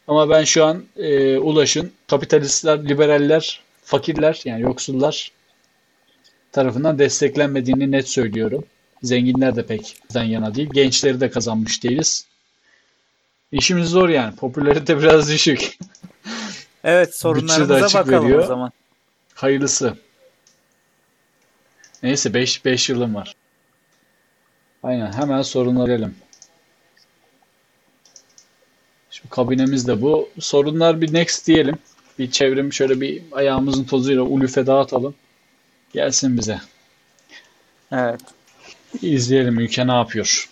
Ama 0.09 0.31
ben 0.31 0.45
şu 0.45 0.64
an 0.64 0.85
e, 0.97 1.38
Ulaş'ın 1.38 1.93
kapitalistler, 2.07 2.88
liberaller, 2.88 3.61
fakirler 3.85 4.40
yani 4.45 4.62
yoksullar 4.62 5.33
tarafından 6.53 6.99
desteklenmediğini 6.99 7.91
net 7.91 8.09
söylüyorum. 8.09 8.65
Zenginler 9.03 9.57
de 9.57 9.67
pek 9.67 9.97
bizden 10.09 10.25
yana 10.25 10.55
değil. 10.55 10.71
Gençleri 10.73 11.21
de 11.21 11.31
kazanmış 11.31 11.85
değiliz. 11.85 12.27
İşimiz 13.53 13.89
zor 13.89 14.09
yani. 14.09 14.37
Popülarite 14.37 14.99
biraz 15.03 15.31
düşük. 15.31 15.79
Evet 16.85 17.17
sorunlarımıza 17.17 17.99
bakalım 17.99 18.25
veriyor. 18.25 18.45
o 18.45 18.47
zaman. 18.47 18.73
Hayırlısı. 19.35 19.97
Neyse 22.03 22.35
5 22.35 22.65
5 22.65 22.89
yılım 22.89 23.15
var. 23.15 23.35
Aynen 24.83 25.13
hemen 25.13 25.43
sorunlara 25.43 25.97
gelelim. 25.97 26.15
Şimdi 29.11 29.31
kabinemiz 29.31 29.89
de 29.89 30.03
bu. 30.03 30.29
Sorunlar 30.41 31.01
bir 31.01 31.15
next 31.15 31.47
diyelim. 31.47 31.79
Bir 32.19 32.31
çevrim 32.31 32.73
şöyle 32.73 33.01
bir 33.01 33.23
ayağımızın 33.33 33.85
tozuyla 33.85 34.23
ulufe 34.23 34.67
dağıtalım. 34.67 35.15
Gelsin 35.92 36.38
bize. 36.38 36.61
Evet. 37.92 38.20
İzleyelim 39.03 39.61
ülke 39.61 39.87
ne 39.87 39.92
yapıyor. 39.92 40.48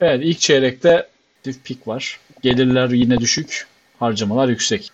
Evet 0.00 0.20
ilk 0.24 0.40
çeyrekte 0.40 1.08
bir 1.46 1.54
pik 1.64 1.88
var. 1.88 2.20
Gelirler 2.42 2.90
yine 2.90 3.18
düşük. 3.18 3.66
Harcamalar 3.98 4.48
yüksek. 4.48 4.90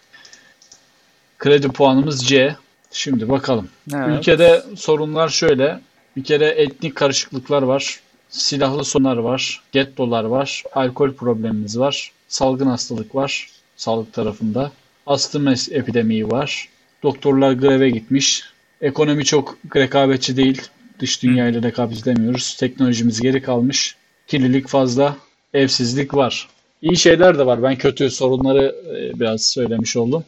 Kredi 1.39 1.69
puanımız 1.69 2.27
C. 2.27 2.57
Şimdi 2.91 3.29
bakalım. 3.29 3.69
evet. 3.95 4.19
Ülkede 4.19 4.63
sorunlar 4.77 5.29
şöyle. 5.29 5.81
Bir 6.17 6.25
kere 6.25 6.47
etnik 6.47 6.95
karışıklıklar 6.95 7.63
var. 7.63 8.01
Silahlı 8.29 8.85
sorunlar 8.85 9.17
var. 9.17 9.63
Gettolar 9.73 10.25
var. 10.25 10.63
Alkol 10.73 11.13
problemimiz 11.13 11.79
var. 11.79 12.13
Salgın 12.29 12.67
hastalık 12.67 13.15
var. 13.15 13.49
Sağlık 13.77 14.13
tarafında. 14.13 14.73
Astım 15.07 15.49
epidemiği 15.49 16.31
var. 16.31 16.69
Doktorlar 17.03 17.53
greve 17.53 17.91
gitmiş. 17.91 18.45
Ekonomi 18.81 19.25
çok 19.25 19.59
rekabetçi 19.77 20.37
değil. 20.37 20.63
Dış 20.99 21.23
dünyayla 21.23 21.63
rekabet 21.63 21.99
edemiyoruz. 21.99 22.57
Teknolojimiz 22.61 23.21
geri 23.21 23.43
kalmış. 23.43 23.97
Kirlilik 24.27 24.69
fazla. 24.69 25.17
Evsizlik 25.55 26.15
var. 26.15 26.49
İyi 26.83 26.97
şeyler 26.97 27.39
de 27.39 27.47
var. 27.47 27.63
Ben 27.63 27.77
kötü 27.77 28.11
sorunları 28.11 28.75
e, 28.97 29.21
biraz 29.21 29.45
söylemiş 29.45 29.97
oldum. 29.97 30.25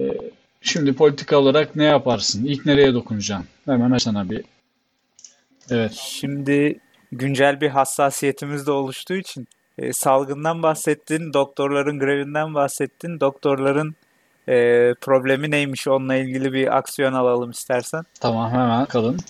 E, 0.00 0.04
Şimdi 0.66 0.92
politika 0.92 1.36
olarak 1.38 1.76
ne 1.76 1.84
yaparsın? 1.84 2.44
İlk 2.44 2.66
nereye 2.66 2.94
dokunacaksın? 2.94 3.46
Hemen 3.64 3.90
açsana 3.90 4.30
bir. 4.30 4.44
Evet. 5.70 5.92
Şimdi 5.92 6.80
güncel 7.12 7.60
bir 7.60 7.68
hassasiyetimiz 7.68 8.66
de 8.66 8.70
oluştuğu 8.70 9.14
için 9.14 9.48
e, 9.78 9.92
salgından 9.92 10.62
bahsettin, 10.62 11.32
doktorların 11.32 11.98
grevinden 11.98 12.54
bahsettin. 12.54 13.20
Doktorların 13.20 13.94
e, 14.48 14.94
problemi 15.00 15.50
neymiş 15.50 15.88
onunla 15.88 16.14
ilgili 16.14 16.52
bir 16.52 16.76
aksiyon 16.76 17.12
alalım 17.12 17.50
istersen. 17.50 18.04
Tamam 18.20 18.50
hemen 18.50 18.86
kalın. 18.86 19.20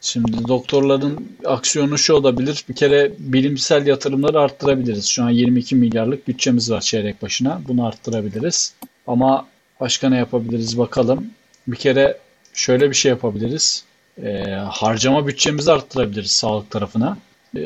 Şimdi 0.00 0.48
doktorların 0.48 1.36
aksiyonu 1.44 1.98
şu 1.98 2.14
olabilir. 2.14 2.64
Bir 2.68 2.74
kere 2.74 3.12
bilimsel 3.18 3.86
yatırımları 3.86 4.40
arttırabiliriz. 4.40 5.06
Şu 5.06 5.24
an 5.24 5.30
22 5.30 5.76
milyarlık 5.76 6.28
bütçemiz 6.28 6.70
var 6.70 6.80
çeyrek 6.80 7.22
başına. 7.22 7.60
Bunu 7.68 7.86
arttırabiliriz. 7.86 8.74
Ama 9.06 9.46
başka 9.80 10.08
ne 10.08 10.16
yapabiliriz 10.16 10.78
bakalım. 10.78 11.30
Bir 11.66 11.76
kere 11.76 12.18
şöyle 12.52 12.90
bir 12.90 12.94
şey 12.94 13.10
yapabiliriz. 13.10 13.84
Ee, 14.22 14.44
harcama 14.70 15.26
bütçemizi 15.26 15.72
arttırabiliriz 15.72 16.30
sağlık 16.30 16.70
tarafına. 16.70 17.18
Ee, 17.56 17.60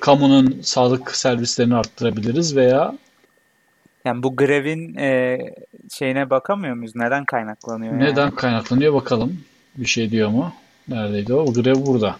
kamunun 0.00 0.60
sağlık 0.62 1.16
servislerini 1.16 1.74
arttırabiliriz 1.74 2.56
veya 2.56 2.98
Yani 4.04 4.22
bu 4.22 4.36
grevin 4.36 4.94
e, 4.94 5.38
şeyine 5.92 6.30
bakamıyor 6.30 6.74
muyuz? 6.74 6.96
Neden 6.96 7.24
kaynaklanıyor 7.24 7.92
yani? 7.92 8.04
Neden 8.04 8.30
kaynaklanıyor 8.30 8.94
bakalım. 8.94 9.40
Bir 9.76 9.86
şey 9.86 10.10
diyor 10.10 10.28
mu? 10.28 10.52
Neredeydi 10.88 11.34
o? 11.34 11.52
Grev 11.52 11.86
burada. 11.86 12.16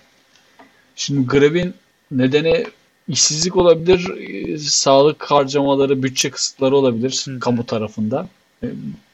Şimdi 0.97 1.27
grevin 1.27 1.75
nedeni 2.11 2.64
işsizlik 3.09 3.57
olabilir, 3.57 4.11
e, 4.16 4.59
sağlık 4.59 5.25
harcamaları, 5.31 6.03
bütçe 6.03 6.31
kısıtları 6.31 6.77
olabilir 6.77 7.23
Hı 7.25 7.31
hı. 7.31 7.40
kamu 7.40 7.66
tarafında. 7.66 8.29
E, 8.62 8.66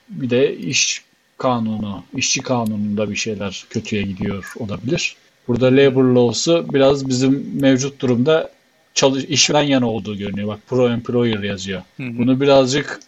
Bir 0.08 0.30
de 0.30 0.56
iş 0.56 1.04
kanunu, 1.38 2.04
işçi 2.14 2.42
kanununda 2.42 3.10
bir 3.10 3.16
şeyler 3.16 3.66
kötüye 3.70 4.02
gidiyor 4.02 4.52
olabilir. 4.58 5.16
Burada 5.48 5.66
labor 5.66 6.04
law'su 6.04 6.66
biraz 6.72 7.08
bizim 7.08 7.60
mevcut 7.60 8.00
durumda 8.00 8.50
çalış 8.98 9.24
işveren 9.24 9.62
yana 9.62 9.90
olduğu 9.90 10.16
görünüyor. 10.18 10.48
Bak 10.48 10.58
pro 10.66 10.88
employer 10.90 11.38
yazıyor. 11.42 11.82
Hı 11.96 12.02
hı. 12.02 12.18
Bunu 12.18 12.40
birazcık 12.40 13.00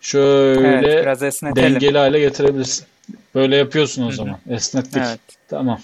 şöyle 0.00 0.68
Evet, 0.88 1.02
biraz 1.02 1.22
esnetelim. 1.22 1.74
dengeli 1.74 1.98
hale 1.98 2.20
getirebilirsin. 2.20 2.86
Böyle 3.34 3.56
yapıyorsun 3.56 4.02
o 4.02 4.06
Hı 4.06 4.10
hı. 4.10 4.14
zaman. 4.16 4.38
Esnettik. 4.50 4.96
Evet. 5.06 5.20
Tamam. 5.48 5.80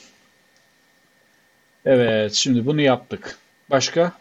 Evet, 1.84 2.32
şimdi 2.34 2.66
bunu 2.66 2.80
yaptık. 2.80 3.38
Başka? 3.70 4.12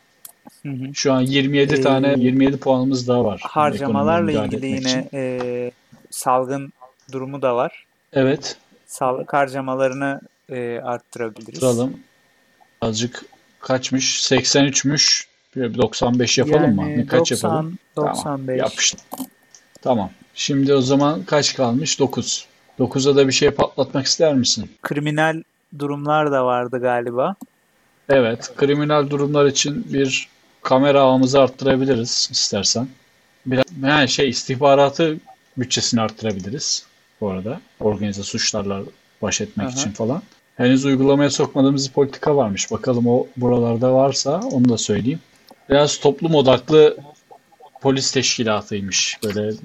Hı 0.63 0.69
hı. 0.69 0.93
Şu 0.93 1.13
an 1.13 1.21
27 1.21 1.73
Ee, 1.73 1.82
tane 1.82 2.15
27 2.17 2.58
puanımız 2.58 3.08
daha 3.08 3.25
var. 3.25 3.41
Harcamalarla 3.43 4.32
ilgili 4.45 4.65
yine 4.65 5.08
e, 5.13 5.71
salgın 6.10 6.73
durumu 7.12 7.41
da 7.41 7.56
var. 7.56 7.86
Evet, 8.13 8.58
Sağlık 8.88 9.34
harcamalarını 9.34 10.21
e, 10.49 10.80
arttırabiliriz. 10.84 11.62
duralım. 11.62 11.99
Azıcık 12.82 13.25
kaçmış? 13.60 14.32
83'müş. 14.32 15.30
Bir 15.55 15.77
95 15.77 16.37
yapalım 16.37 16.75
mı? 16.75 16.81
Yani 16.81 16.97
Ne 16.97 17.07
kaç 17.07 17.31
90, 17.31 17.49
yapalım? 17.49 17.77
Tamam, 17.95 18.15
95. 18.15 18.59
yapıştır. 18.59 19.01
Tamam. 19.81 20.09
Şimdi 20.35 20.73
o 20.73 20.81
zaman 20.81 21.23
kaç 21.23 21.55
kalmış? 21.55 21.99
9. 21.99 22.45
9'a 22.79 23.15
da 23.15 23.27
bir 23.27 23.33
şey 23.33 23.51
patlatmak 23.51 24.05
ister 24.05 24.33
misin? 24.33 24.71
Kriminal 24.81 25.43
durumlar 25.79 26.31
da 26.31 26.45
vardı 26.45 26.79
galiba. 26.81 27.35
Evet, 28.09 28.51
kriminal 28.55 29.09
durumlar 29.09 29.45
için 29.45 29.85
bir 29.93 30.29
kamera 30.61 31.01
ağımızı 31.01 31.41
arttırabiliriz 31.41 32.29
istersen. 32.31 32.87
Biraz 33.45 33.65
yani 33.83 34.09
şey 34.09 34.29
istihbaratı 34.29 35.17
bütçesini 35.57 36.01
arttırabiliriz 36.01 36.85
bu 37.21 37.29
arada. 37.29 37.61
Organize 37.79 38.23
suçlarla 38.23 38.81
baş 39.21 39.41
etmek 39.41 39.67
Aha. 39.67 39.73
için 39.73 39.91
falan. 39.91 40.21
Henüz 40.57 40.85
uygulamaya 40.85 41.29
sokmadığımız 41.29 41.87
bir 41.87 41.93
politika 41.93 42.35
varmış. 42.35 42.71
Bakalım 42.71 43.07
o 43.07 43.27
buralarda 43.37 43.93
varsa 43.93 44.39
onu 44.51 44.69
da 44.69 44.77
söyleyeyim. 44.77 45.19
Biraz 45.71 45.99
toplum 45.99 46.36
odaklı 46.36 46.97
polis 47.81 48.12
teşkilatıymış. 48.12 49.17
Böyle 49.23 49.55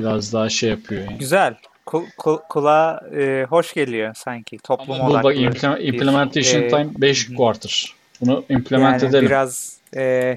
biraz 0.00 0.32
daha 0.32 0.48
şey 0.48 0.70
yapıyor 0.70 1.02
yani. 1.04 1.18
Güzel. 1.18 1.54
Ku- 1.86 2.06
ku- 2.18 2.42
kulağa 2.48 3.00
e, 3.16 3.46
hoş 3.48 3.74
geliyor 3.74 4.14
sanki. 4.14 4.58
Toplum 4.58 4.98
Bu 4.98 5.02
bak 5.02 5.10
odaklı 5.10 5.34
implement- 5.34 5.78
bir, 5.78 5.92
implementation 5.92 6.62
e, 6.62 6.68
time 6.68 6.88
5 6.98 7.28
hı 7.28 7.32
hı. 7.32 7.36
quarter. 7.36 7.94
Bunu 8.20 8.44
implement 8.48 9.02
yani 9.02 9.10
edelim. 9.10 9.26
biraz 9.26 9.76
e, 9.96 10.36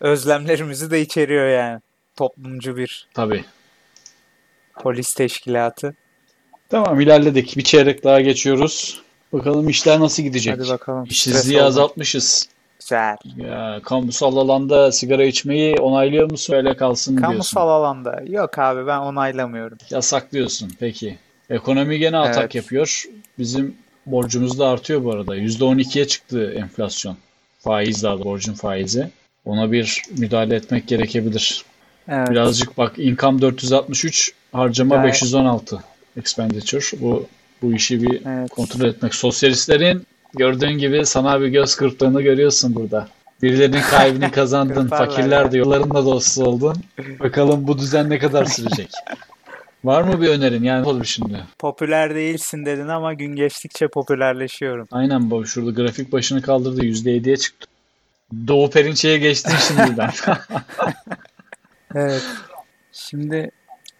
özlemlerimizi 0.00 0.90
de 0.90 1.00
içeriyor 1.00 1.48
yani. 1.48 1.80
Toplumcu 2.16 2.76
bir 2.76 3.08
Tabii. 3.14 3.44
polis 4.74 5.14
teşkilatı. 5.14 5.94
Tamam 6.68 7.00
ilerledik. 7.00 7.56
Bir 7.56 7.64
çeyrek 7.64 8.04
daha 8.04 8.20
geçiyoruz. 8.20 9.02
Bakalım 9.32 9.68
işler 9.68 10.00
nasıl 10.00 10.22
gidecek? 10.22 10.58
Hadi 10.58 10.68
bakalım. 10.68 11.04
İşsizliği 11.04 11.62
azaltmışız. 11.62 12.48
Güzel. 12.80 13.16
Ya, 13.36 13.80
kamusal 13.84 14.36
alanda 14.36 14.92
sigara 14.92 15.24
içmeyi 15.24 15.74
onaylıyor 15.76 16.30
musun? 16.30 16.54
Öyle 16.54 16.76
kalsın 16.76 17.14
mı 17.14 17.20
diyorsun? 17.20 17.32
Kamusal 17.32 17.68
alanda. 17.68 18.22
Yok 18.26 18.58
abi 18.58 18.86
ben 18.86 18.98
onaylamıyorum. 18.98 19.78
Yasaklıyorsun. 19.90 20.72
Peki. 20.80 21.18
Ekonomi 21.50 21.98
gene 21.98 22.16
atak 22.16 22.42
Evet. 22.42 22.54
yapıyor. 22.54 23.04
Bizim 23.38 23.76
borcumuz 24.06 24.58
da 24.58 24.68
artıyor 24.68 25.04
bu 25.04 25.12
arada. 25.12 25.36
%12'ye 25.36 26.06
çıktı 26.06 26.52
enflasyon. 26.56 27.16
Faiz 27.58 28.02
daha 28.02 28.18
da 28.20 28.24
borcun 28.24 28.54
faizi. 28.54 29.10
Ona 29.44 29.72
bir 29.72 30.02
müdahale 30.18 30.54
etmek 30.54 30.86
gerekebilir. 30.88 31.64
Evet. 32.08 32.30
Birazcık 32.30 32.78
bak 32.78 32.92
income 32.98 33.40
463, 33.40 34.32
harcama 34.52 34.94
Gayet- 34.94 35.04
516 35.06 35.78
expenditure. 36.16 37.00
Bu 37.00 37.26
bu 37.62 37.72
işi 37.72 38.02
bir 38.02 38.22
Evet. 38.26 38.50
kontrol 38.50 38.88
etmek. 38.88 39.14
Sosyalistlerin 39.14 40.06
gördüğün 40.36 40.78
gibi 40.78 41.06
sana 41.06 41.40
bir 41.40 41.48
göz 41.48 41.76
kırptığını 41.76 42.22
görüyorsun 42.22 42.74
burada. 42.74 43.08
Birilerinin 43.42 43.80
kalbini 43.80 44.30
kazandın. 44.32 44.88
Fakirler 44.88 45.52
de 45.52 45.58
yollarında 45.58 46.04
dostu 46.04 46.44
oldun. 46.44 46.76
Bakalım 47.20 47.66
bu 47.66 47.78
düzen 47.78 48.10
ne 48.10 48.18
kadar 48.18 48.44
sürecek. 48.44 48.90
Var 49.84 50.02
mı 50.02 50.20
bir 50.22 50.28
önerin? 50.28 50.62
Yani 50.62 50.86
olur 50.86 51.04
şimdi. 51.04 51.40
Popüler 51.58 52.14
değilsin 52.14 52.66
dedin 52.66 52.88
ama 52.88 53.14
gün 53.14 53.36
geçtikçe 53.36 53.88
popülerleşiyorum. 53.88 54.88
Aynen 54.90 55.30
bu. 55.30 55.46
Şurada 55.46 55.70
grafik 55.70 56.12
başını 56.12 56.42
kaldırdı. 56.42 56.84
%7'ye 56.84 57.36
çıktı. 57.36 57.66
Doğu 58.46 58.70
Perinçek'e 58.70 59.18
geçtin 59.18 59.56
şimdiden. 59.68 60.10
Evet. 61.94 62.22
Şimdi 62.92 63.50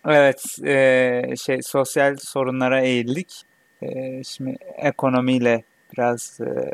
evet 0.06 0.42
eee, 0.62 1.34
şey 1.44 1.62
sosyal 1.62 2.16
sorunlara 2.16 2.80
eğildik. 2.80 3.42
Eee, 3.82 4.22
şimdi 4.28 4.56
ekonomiyle 4.76 5.62
biraz 5.92 6.38
eee, 6.40 6.72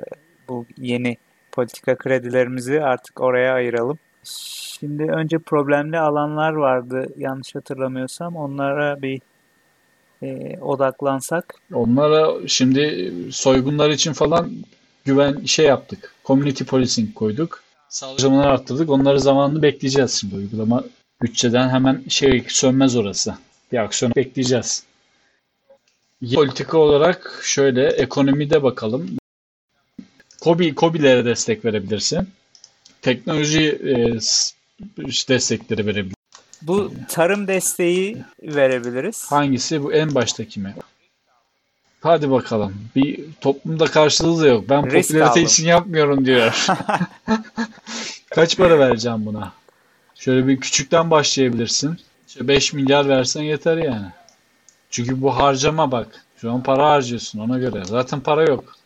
bu 0.49 0.67
yeni 0.79 1.17
politika 1.53 1.97
kredilerimizi 1.97 2.83
artık 2.83 3.21
oraya 3.21 3.55
ayıralım. 3.55 3.99
Şimdi 4.79 5.03
önce 5.03 5.39
problemli 5.39 5.99
alanlar 5.99 6.53
vardı 6.53 7.09
yanlış 7.17 7.55
hatırlamıyorsam. 7.55 8.37
Onlara 8.37 9.03
bir 9.03 9.21
eee, 10.23 10.59
odaklansak. 10.61 11.55
Onlara 11.75 12.49
şimdi 12.49 13.13
soygunlar 13.33 13.91
için 13.91 14.13
falan 14.13 14.51
güven 15.05 15.45
şey 15.45 15.67
yaptık. 15.67 16.15
Community 16.25 16.65
policing 16.65 17.15
koyduk. 17.15 17.63
Savcılamaları 17.89 18.49
arttırdık. 18.51 18.91
Onları 18.91 19.21
zamanını 19.21 19.63
bekleyeceğiz 19.63 20.11
şimdi. 20.13 20.35
Uygulama 20.35 20.85
bütçeden 21.23 21.69
hemen 21.69 22.03
şey 22.09 22.45
sönmez 22.49 22.97
orası. 22.97 23.35
Bir 23.73 23.79
aksiyon 23.79 24.13
bekleyeceğiz. 24.17 24.85
Politika 26.35 26.79
olarak 26.79 27.41
şöyle 27.43 27.87
ekonomide 27.87 28.63
bakalım. 28.63 29.11
KOBİ, 30.41 30.75
KOBİ'lere 30.75 31.25
destek 31.25 31.65
verebilirsin. 31.65 32.29
Teknoloji 33.03 33.63
e, 33.69 33.95
destekleri 35.29 35.87
verebilirsin. 35.87 36.17
Bu 36.63 36.93
tarım 37.09 37.49
desteği 37.49 38.25
verebiliriz. 38.43 39.27
Hangisi? 39.31 39.83
Bu 39.83 39.93
en 39.93 40.15
baştaki 40.15 40.61
mi? 40.61 40.75
Hadi 42.01 42.31
bakalım. 42.31 42.75
Bir 42.97 43.25
toplumda 43.41 43.85
karşılığı 43.85 44.43
da 44.43 44.47
yok. 44.47 44.65
Ben 44.69 44.91
Risk 44.91 45.09
popülarite 45.09 45.31
aldım. 45.31 45.45
için 45.45 45.67
yapmıyorum 45.67 46.27
diyor. 46.27 46.67
Kaç 48.31 48.57
para 48.57 48.79
vereceğim 48.79 49.27
buna? 49.27 49.53
Şöyle 50.15 50.47
bir 50.47 50.61
küçükten 50.61 51.11
başlayabilirsin. 51.11 51.97
İşte 52.29 52.49
5 52.49 52.73
milyar 52.73 53.09
versen 53.09 53.43
yeter 53.43 53.77
yani. 53.77 54.07
Çünkü 54.91 55.23
bu 55.23 55.37
harcama 55.37 55.93
bak. 55.93 56.25
Şu 56.37 56.53
an 56.53 56.63
para 56.63 56.91
harcıyorsun 56.91 57.39
ona 57.39 57.59
göre. 57.59 57.85
Zaten 57.85 58.21
para 58.21 58.43
yok. 58.43 58.77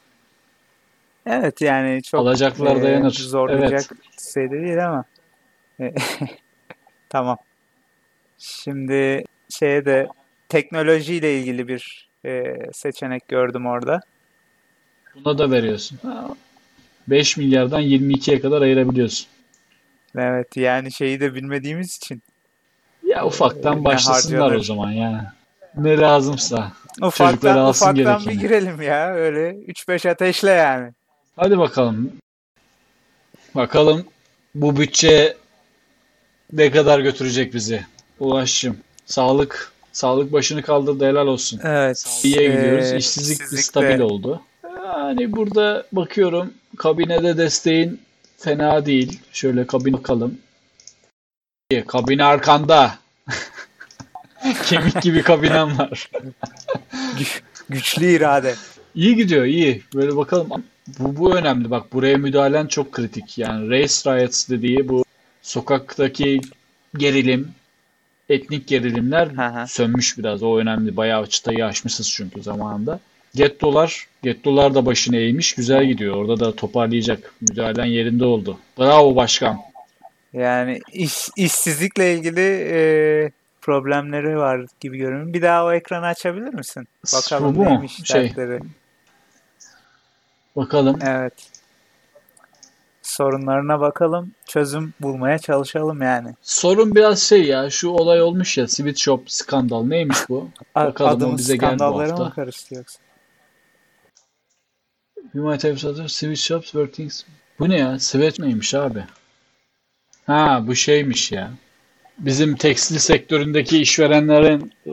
Evet 1.26 1.60
yani 1.60 2.02
çok 2.02 2.20
Alacaklar 2.20 2.76
eee, 2.76 2.82
dayanır. 2.82 3.12
zorlayacak 3.12 3.92
Evet. 3.92 4.18
düzeyde 4.18 4.62
değil 4.62 4.86
ama 4.86 5.04
e, 5.80 5.94
tamam. 7.08 7.36
Şimdi 8.38 9.24
şeye 9.48 9.84
de 9.84 10.08
teknolojiyle 10.48 11.38
ilgili 11.38 11.68
bir 11.68 12.08
e, 12.24 12.56
seçenek 12.72 13.28
gördüm 13.28 13.66
orada. 13.66 14.00
Buna 15.14 15.38
da 15.38 15.50
veriyorsun. 15.50 15.98
Ha, 16.02 16.28
5 17.08 17.36
milyardan 17.36 17.80
22'ye 17.80 18.40
kadar 18.40 18.62
ayırabiliyorsun. 18.62 19.26
Evet 20.16 20.56
yani 20.56 20.92
şeyi 20.92 21.20
de 21.20 21.34
bilmediğimiz 21.34 21.96
için 21.96 22.22
Ya 23.06 23.26
ufaktan 23.26 23.80
ne 23.80 23.84
başlasınlar 23.84 24.52
o 24.52 24.62
zaman 24.62 24.90
yani. 24.90 25.22
Ne 25.76 25.96
lazımsa. 25.98 26.72
Çocuklar 26.88 27.08
ufaktan 27.08 27.58
alsın 27.58 27.86
ufaktan 27.96 28.26
bir 28.26 28.40
girelim 28.40 28.82
ya 28.82 29.14
öyle 29.14 29.50
3-5 29.50 30.10
ateşle 30.10 30.50
yani. 30.50 30.92
Hadi 31.36 31.58
bakalım. 31.58 32.12
Bakalım 33.54 34.04
bu 34.54 34.76
bütçe 34.76 35.36
ne 36.52 36.70
kadar 36.70 37.00
götürecek 37.00 37.54
bizi. 37.54 37.86
Ulaşım. 38.20 38.76
Sağlık. 39.06 39.72
Sağlık 39.92 40.32
başını 40.32 40.62
kaldırdı 40.62 41.06
helal 41.06 41.26
olsun. 41.26 41.60
Evet. 41.64 42.20
İyiye 42.24 42.48
gidiyoruz. 42.48 42.92
e, 42.92 42.96
İşsizlik 42.96 43.38
bir 43.38 43.44
işsizlik 43.44 43.64
stabil 43.64 43.98
de 43.98 44.04
oldu. 44.04 44.42
Yani 44.84 45.32
burada 45.32 45.86
bakıyorum 45.92 46.54
kabinede 46.78 47.36
desteğin 47.38 48.00
fena 48.38 48.86
değil. 48.86 49.20
Şöyle 49.32 49.66
kabine 49.66 49.96
bakalım. 49.96 50.38
Kabine 51.86 52.24
arkanda. 52.24 52.94
Kemik 54.66 55.02
gibi 55.02 55.22
kabinem 55.22 55.78
var. 55.78 56.10
gü- 56.92 57.40
güçlü 57.68 58.06
irade. 58.06 58.54
İyi 58.94 59.16
gidiyor, 59.16 59.44
iyi. 59.44 59.82
Böyle 59.94 60.16
bakalım. 60.16 60.48
Bu, 60.98 61.16
bu 61.16 61.34
önemli. 61.36 61.70
Bak 61.70 61.92
buraya 61.92 62.16
müdahalen 62.16 62.66
çok 62.66 62.92
kritik. 62.92 63.38
Yani 63.38 63.70
race 63.70 63.94
riots 64.10 64.48
dediği 64.48 64.88
bu 64.88 65.04
sokaktaki 65.42 66.40
gerilim, 66.96 67.48
etnik 68.28 68.66
gerilimler 68.68 69.28
sönmüş 69.66 70.18
biraz. 70.18 70.42
O 70.42 70.58
önemli. 70.58 70.96
Bayağı 70.96 71.26
çıtayı 71.26 71.66
aşmışız 71.66 72.10
çünkü 72.10 72.42
zamanında. 72.42 73.00
Gettolar, 73.34 74.06
Gettolar 74.22 74.74
da 74.74 74.86
başını 74.86 75.16
eğmiş. 75.16 75.54
Güzel 75.54 75.86
gidiyor. 75.86 76.16
Orada 76.16 76.40
da 76.40 76.56
toparlayacak. 76.56 77.34
Müdahalen 77.40 77.84
yerinde 77.84 78.24
oldu. 78.24 78.58
Bravo 78.78 79.16
başkan. 79.16 79.58
Yani 80.32 80.80
iş, 80.92 81.28
işsizlikle 81.36 82.14
ilgili 82.14 82.40
e, 82.70 83.30
problemleri 83.70 84.36
var 84.36 84.66
gibi 84.80 84.98
görünüyor. 84.98 85.32
Bir 85.32 85.42
daha 85.42 85.64
o 85.64 85.72
ekranı 85.72 86.06
açabilir 86.06 86.54
misin? 86.54 86.88
Bu 87.04 87.16
Bakalım 87.16 87.56
mu? 87.56 87.64
neymiş 87.64 88.00
Şey, 88.04 88.22
dertleri. 88.22 88.60
bakalım. 90.56 90.98
Evet. 91.02 91.32
Sorunlarına 93.02 93.80
bakalım. 93.80 94.32
Çözüm 94.46 94.94
bulmaya 95.00 95.38
çalışalım 95.38 96.02
yani. 96.02 96.34
Sorun 96.42 96.94
biraz 96.94 97.22
şey 97.22 97.44
ya. 97.44 97.70
Şu 97.70 97.88
olay 97.88 98.22
olmuş 98.22 98.58
ya. 98.58 98.68
Sweet 98.68 98.98
Shop 98.98 99.30
skandal. 99.30 99.84
Neymiş 99.86 100.28
bu? 100.28 100.48
Bakalım 100.74 101.10
o 101.12 101.14
Adımız 101.16 101.38
bize 101.38 101.56
geldi 101.56 101.62
bu 101.72 101.76
skandallara 101.76 102.16
mı 102.16 102.22
hafta. 102.24 102.34
karıştı 102.34 102.74
yoksa? 102.74 102.98
You 105.34 105.50
might 105.50 105.64
have 105.64 105.88
other 105.88 106.08
Sweet 106.08 106.38
Shops 106.38 106.64
where 106.70 106.90
things... 106.90 107.22
Bu 107.58 107.68
ne 107.68 107.78
ya? 107.78 107.98
Sweat 107.98 108.38
neymiş 108.38 108.74
abi? 108.74 109.04
Ha 110.26 110.62
bu 110.66 110.74
şeymiş 110.74 111.32
ya. 111.32 111.50
Bizim 112.20 112.56
tekstil 112.56 112.98
sektöründeki 112.98 113.78
işverenlerin 113.78 114.72
e, 114.86 114.92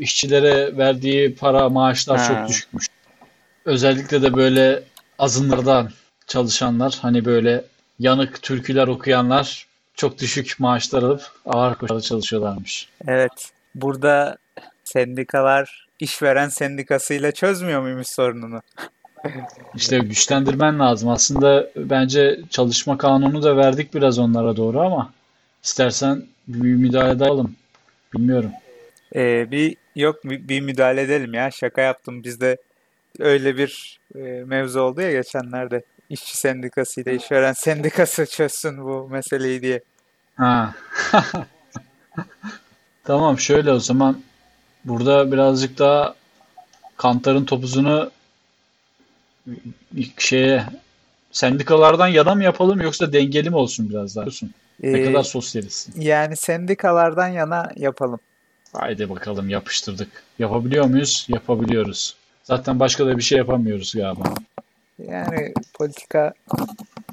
işçilere 0.00 0.76
verdiği 0.76 1.34
para 1.34 1.68
maaşlar 1.68 2.18
Ha. 2.18 2.26
çok 2.26 2.48
düşükmüş. 2.48 2.86
Özellikle 3.64 4.22
de 4.22 4.34
böyle 4.34 4.82
azınlardan 5.18 5.90
çalışanlar 6.26 6.98
hani 7.02 7.24
böyle 7.24 7.64
yanık 7.98 8.42
türküler 8.42 8.88
okuyanlar 8.88 9.66
çok 9.94 10.18
düşük 10.18 10.56
maaşlar 10.58 11.02
alıp 11.02 11.22
ağır 11.46 11.74
koşullarda 11.74 12.02
çalışıyorlarmış. 12.02 12.88
Evet. 13.08 13.50
Burada 13.74 14.36
sendikalar 14.84 15.86
işveren 16.00 16.48
sendikasıyla 16.48 17.32
çözmüyor 17.32 17.82
muymuş 17.82 18.08
sorununu? 18.08 18.60
İşte 19.74 19.98
güçlendirmen 19.98 20.78
lazım. 20.78 21.08
Aslında 21.08 21.70
bence 21.76 22.40
çalışma 22.50 22.98
kanunu 22.98 23.42
da 23.42 23.56
verdik 23.56 23.94
biraz 23.94 24.18
onlara 24.18 24.56
doğru 24.56 24.80
ama 24.80 25.12
istersen 25.66 26.22
bir 26.48 26.74
müdahale 26.74 27.12
edelim. 27.12 27.56
Bilmiyorum. 28.14 28.50
Ee, 29.14 29.50
bir 29.50 29.76
yok 29.96 30.24
bir, 30.24 30.48
bir 30.48 30.60
müdahale 30.60 31.02
edelim 31.02 31.34
ya. 31.34 31.50
Şaka 31.50 31.80
yaptım. 31.80 32.24
Bizde 32.24 32.56
öyle 33.18 33.56
bir 33.58 34.00
e, 34.14 34.20
mevzu 34.46 34.80
oldu 34.80 35.00
ya 35.00 35.12
geçenlerde. 35.12 35.82
İşçi 36.10 36.36
sendikası 36.36 37.00
ile 37.00 37.16
işveren 37.16 37.52
sendikası 37.52 38.26
çözsün 38.26 38.84
bu 38.84 39.08
meseleyi 39.08 39.62
diye. 39.62 39.80
Ha. 40.36 40.74
Tamam 43.04 43.38
şöyle 43.38 43.72
o 43.72 43.78
zaman 43.78 44.22
burada 44.84 45.32
birazcık 45.32 45.78
daha 45.78 46.14
Kantar'ın 46.96 47.44
topuzunu 47.44 48.10
şeye 50.18 50.66
sendikalardan 51.32 52.08
yana 52.08 52.34
mı 52.34 52.44
yapalım 52.44 52.80
yoksa 52.80 53.12
dengeli 53.12 53.50
mi 53.50 53.56
olsun 53.56 53.90
biraz 53.90 54.16
daha? 54.16 54.24
Diyorsun. 54.24 54.50
Ne 54.82 55.04
kadar 55.04 55.20
Ee, 55.20 55.24
sosyalistsin. 55.24 56.00
yani 56.00 56.36
sendikalardan 56.36 57.28
yana 57.28 57.70
yapalım. 57.76 58.20
Haydi 58.72 59.10
bakalım 59.10 59.48
yapıştırdık. 59.48 60.08
Yapabiliyor 60.38 60.84
muyuz? 60.84 61.26
Yapabiliyoruz. 61.28 62.16
Zaten 62.42 62.80
başka 62.80 63.06
da 63.06 63.16
bir 63.18 63.22
şey 63.22 63.38
yapamıyoruz 63.38 63.92
galiba. 63.94 64.34
Yani 64.98 65.54
politika 65.74 66.34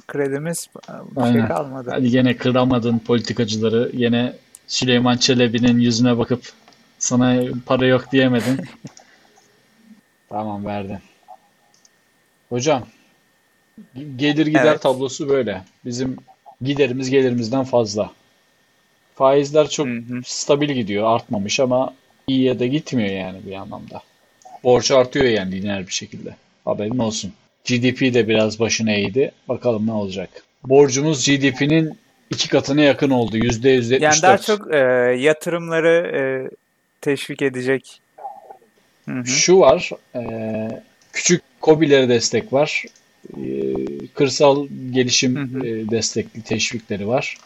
kredimiz 0.08 0.68
bir 0.90 1.22
şey 1.22 1.24
Aynen. 1.24 1.48
kalmadı. 1.48 1.90
Hadi 1.94 2.10
gene 2.10 2.38
kıramadın 2.38 3.00
politikacıları. 3.00 3.92
Yine 3.94 4.34
Süleyman 4.68 5.18
Çelebi'nin 5.18 5.80
yüzüne 5.80 6.18
bakıp 6.18 6.52
sana 7.00 7.42
para 7.66 7.86
yok 7.86 8.12
diyemedin. 8.12 8.62
Tamam 10.30 10.66
verdin. 10.66 11.00
Hocam 12.50 12.84
gelir 14.16 14.46
gider 14.48 14.66
Evet. 14.66 14.82
tablosu 14.82 15.30
böyle. 15.30 15.64
Bizim 15.86 16.18
giderimiz 16.64 17.10
gelirimizden 17.10 17.64
fazla. 17.64 18.12
Faizler 19.16 19.70
çok 19.70 19.88
Hı 19.88 19.92
hı. 19.92 20.22
stabil 20.26 20.70
gidiyor, 20.70 21.16
artmamış 21.16 21.60
ama 21.60 21.94
iyiye 22.28 22.60
de 22.60 22.68
gitmiyor 22.68 23.10
yani 23.10 23.38
bir 23.46 23.54
anlamda. 23.54 24.02
Borç 24.64 24.92
artıyor 24.92 25.26
yani 25.26 25.62
lineer 25.62 25.88
bir 25.88 25.92
şekilde. 25.92 26.36
Haberin 26.66 27.00
olsun. 27.00 27.34
GDP 27.66 28.14
de 28.14 28.28
biraz 28.28 28.60
başına 28.60 28.92
eğdi. 28.92 29.32
Bakalım 29.50 29.88
ne 29.88 29.92
olacak. 29.92 30.30
borcumuz 30.64 31.26
GDP'nin 31.26 31.98
iki 32.30 32.50
katına 32.50 32.82
yakın 32.82 33.10
oldu. 33.10 33.38
%174. 33.38 34.04
Yani 34.04 34.22
daha 34.22 34.38
çok 34.38 34.74
e, 34.74 34.78
yatırımları 35.20 36.12
e, 36.18 36.22
teşvik 37.02 37.42
edecek. 37.42 38.02
Hı 39.06 39.12
hı. 39.12 39.26
Şu 39.26 39.60
var. 39.60 39.90
E, 40.16 40.22
küçük 41.14 41.42
COBİ'lere 41.62 42.10
destek 42.10 42.54
var. 42.54 42.86
E, 43.38 43.74
kırsal 44.14 44.68
gelişim 44.92 45.36
hı 45.36 45.60
hı. 45.60 45.68
E, 45.68 45.90
destekli 45.90 46.42
teşvikleri 46.42 47.08
var. 47.08 47.38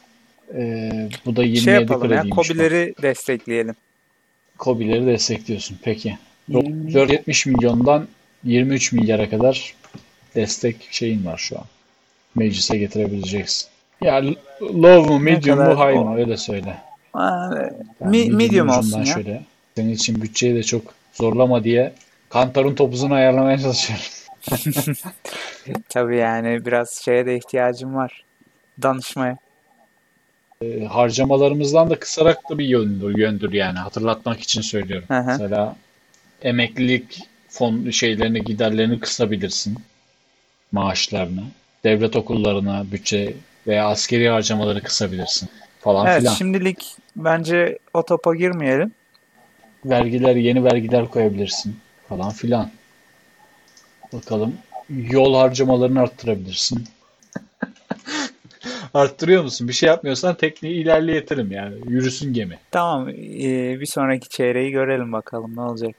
E, 0.55 0.91
bu 1.25 1.35
da 1.35 1.43
27 1.43 1.63
şey 1.63 1.73
yapalım 1.73 2.11
ya, 2.11 2.23
COBİ'leri 2.31 2.93
destekleyelim. 3.01 3.75
COBİ'leri 4.59 5.05
destekliyorsun. 5.05 5.77
Peki. 5.83 6.17
470 6.53 7.45
milyondan 7.45 8.07
23 8.43 8.91
milyara 8.91 9.29
kadar 9.29 9.73
destek 10.35 10.87
şeyin 10.91 11.25
var 11.25 11.37
şu 11.37 11.57
an. 11.57 11.65
Meclise 12.35 12.77
getirebileceksin. 12.77 13.67
Ya 14.01 14.23
low 14.61 15.13
mu, 15.13 15.19
medium 15.19 15.59
mu, 15.59 15.75
high 15.75 15.95
mu 15.95 16.17
öyle 16.17 16.37
söyle. 16.37 16.77
Aa, 17.13 17.49
yani 18.01 18.11
medium, 18.11 18.37
medium 18.37 18.69
olsun 18.69 18.99
ya. 18.99 19.05
Şöyle. 19.05 19.43
Senin 19.75 19.93
için 19.93 20.21
bütçeyi 20.21 20.55
de 20.55 20.63
çok 20.63 20.93
zorlama 21.13 21.63
diye 21.63 21.93
kantarın 22.29 22.75
topuzunu 22.75 23.13
ayarlamaya 23.13 23.57
çalışıyorum. 23.57 24.05
Tabii 25.89 26.17
yani 26.17 26.65
biraz 26.65 27.01
şeye 27.05 27.25
de 27.25 27.37
ihtiyacım 27.37 27.95
var. 27.95 28.23
Danışmaya. 28.81 29.37
E, 30.61 30.85
harcamalarımızdan 30.85 31.89
da 31.89 31.99
kısarak 31.99 32.49
da 32.49 32.57
bir 32.57 32.65
yöndür, 32.65 33.17
yöndür 33.17 33.53
yani. 33.53 33.79
Hatırlatmak 33.79 34.39
için 34.39 34.61
söylüyorum. 34.61 35.07
Hı 35.07 35.19
hı. 35.19 35.25
Mesela 35.25 35.75
emeklilik 36.41 37.19
fon 37.49 37.89
şeylerini, 37.89 38.43
giderlerini 38.43 38.99
kısabilirsin. 38.99 39.77
Maaşlarını. 40.71 41.43
Devlet 41.83 42.15
okullarına 42.15 42.85
bütçe 42.91 43.33
veya 43.67 43.87
askeri 43.87 44.29
harcamaları 44.29 44.83
kısabilirsin 44.83 45.49
falan 45.79 46.07
evet, 46.07 46.19
filan. 46.19 46.33
Şimdilik 46.33 46.95
bence 47.15 47.79
o 47.93 48.05
topa 48.05 48.35
girmeyelim. 48.35 48.91
Vergiler, 49.85 50.35
yeni 50.35 50.63
vergiler 50.63 51.07
koyabilirsin 51.07 51.79
falan 52.09 52.31
filan. 52.31 52.71
Bakalım. 54.13 54.55
Yol 54.89 55.35
harcamalarını 55.35 56.01
arttırabilirsin. 56.01 56.87
Arttırıyor 58.93 59.43
musun? 59.43 59.67
Bir 59.67 59.73
şey 59.73 59.87
yapmıyorsan 59.87 60.35
tekniği 60.35 60.75
ilerleyetelim 60.75 61.51
yani. 61.51 61.75
Yürüsün 61.87 62.33
gemi. 62.33 62.59
Tamam. 62.71 63.09
Ee, 63.09 63.79
bir 63.79 63.85
sonraki 63.85 64.29
çeyreği 64.29 64.71
görelim 64.71 65.11
bakalım 65.11 65.55
ne 65.55 65.61
olacak. 65.61 65.95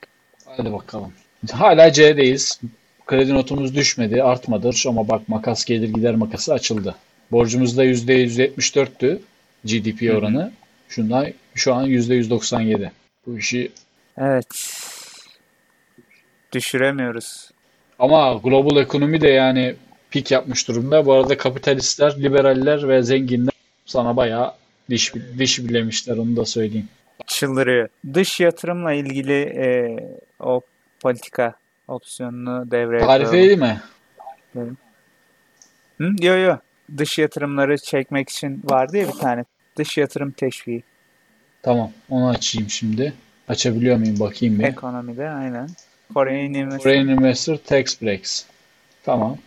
Hadi 0.56 0.72
bakalım. 0.72 1.12
Hala 1.52 1.92
C'deyiz. 1.92 2.60
Kredi 3.06 3.34
notumuz 3.34 3.74
düşmedi, 3.74 4.22
artmadır 4.22 4.84
ama 4.88 5.08
bak 5.08 5.28
makas 5.28 5.64
gelir 5.64 5.88
gider 5.88 6.14
makası 6.14 6.52
açıldı. 6.52 6.94
Borcumuz 7.32 7.76
da 7.76 7.84
%174'tü 7.84 9.18
GDP 9.64 10.16
oranı. 10.16 10.52
Şundan 10.88 11.26
şu 11.54 11.74
an 11.74 11.86
%197. 11.86 12.90
Bu 13.26 13.38
işi 13.38 13.72
Evet. 14.18 14.46
Düşüremiyoruz. 16.52 17.50
Ama 17.98 18.34
global 18.34 18.76
ekonomi 18.76 19.20
de 19.20 19.28
yani 19.28 19.74
pik 20.10 20.30
yapmış 20.30 20.68
durumda. 20.68 21.06
Bu 21.06 21.12
arada 21.12 21.36
kapitalistler, 21.36 22.22
liberaller 22.22 22.88
ve 22.88 23.02
zenginler 23.02 23.52
sana 23.86 24.16
bayağı 24.16 24.54
diş, 24.90 25.14
diş 25.38 25.58
bilemişler 25.58 26.16
onu 26.16 26.36
da 26.36 26.44
söyleyeyim. 26.44 26.88
Çıldırıyor. 27.26 27.88
Dış 28.14 28.40
yatırımla 28.40 28.92
ilgili 28.92 29.40
e, 29.42 29.96
o 30.40 30.60
politika 31.00 31.54
opsiyonunu 31.88 32.70
devreye 32.70 33.06
Tarifeydi 33.06 33.56
mi? 33.56 33.80
Hı? 35.98 36.10
Yo 36.20 36.36
yo. 36.36 36.56
Dış 36.96 37.18
yatırımları 37.18 37.78
çekmek 37.78 38.28
için 38.28 38.62
vardı 38.64 38.96
ya 38.96 39.08
bir 39.08 39.12
tane. 39.12 39.44
Dış 39.76 39.98
yatırım 39.98 40.30
teşviği. 40.30 40.82
Tamam. 41.62 41.90
Onu 42.10 42.28
açayım 42.28 42.70
şimdi. 42.70 43.12
Açabiliyor 43.48 43.96
muyum 43.96 44.20
bakayım 44.20 44.58
bir. 44.58 44.64
Ekonomide 44.64 45.28
aynen. 45.28 45.68
Foreign 46.14 46.54
Investor. 46.54 46.82
Foreign 46.82 47.08
Investor 47.08 47.56
Tax 47.56 48.02
Breaks. 48.02 48.44
Tamam. 49.04 49.38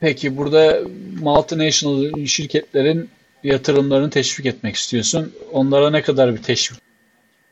Peki 0.00 0.36
burada 0.36 0.78
multinational 1.20 2.26
şirketlerin 2.26 3.10
yatırımlarını 3.44 4.10
teşvik 4.10 4.46
etmek 4.46 4.76
istiyorsun. 4.76 5.32
Onlara 5.52 5.90
ne 5.90 6.02
kadar 6.02 6.34
bir 6.34 6.42
teşvik? 6.42 6.78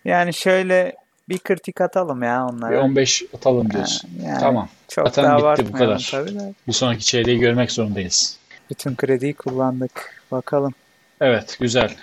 Yani 0.04 0.34
şöyle 0.34 0.96
bir 1.28 1.38
kritik 1.38 1.80
atalım 1.80 2.22
ya 2.22 2.46
onlara. 2.46 2.70
Bir 2.70 2.76
15 2.76 3.22
atalım 3.36 3.70
diyorsun. 3.70 4.10
Yani 4.22 4.40
tamam. 4.40 4.68
Çok 4.88 5.08
Zaten 5.08 5.24
daha 5.24 5.52
bitti 5.52 5.72
bu 5.72 5.76
kadar. 5.76 6.08
Tabii 6.10 6.34
de. 6.34 6.54
Bir 6.68 6.72
sonraki 6.72 7.04
çeyreği 7.04 7.38
görmek 7.38 7.72
zorundayız. 7.72 8.38
Bütün 8.70 8.96
krediyi 8.96 9.34
kullandık. 9.34 10.22
Bakalım. 10.30 10.74
Evet 11.20 11.56
güzel. 11.60 11.96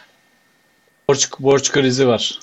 Borç, 1.09 1.29
borç 1.39 1.71
krizi 1.71 2.07
var. 2.07 2.39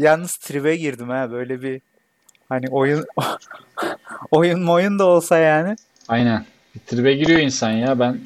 Yalnız 0.00 0.36
tribe 0.36 0.76
girdim 0.76 1.08
ha 1.08 1.30
böyle 1.30 1.62
bir 1.62 1.80
hani 2.48 2.68
oyun 2.70 3.04
oyun 4.30 4.66
oyun 4.66 4.98
da 4.98 5.04
olsa 5.04 5.38
yani. 5.38 5.76
Aynen. 6.08 6.44
Bir 6.74 6.80
tribe 6.80 7.14
giriyor 7.14 7.40
insan 7.40 7.70
ya 7.70 7.98
ben 7.98 8.20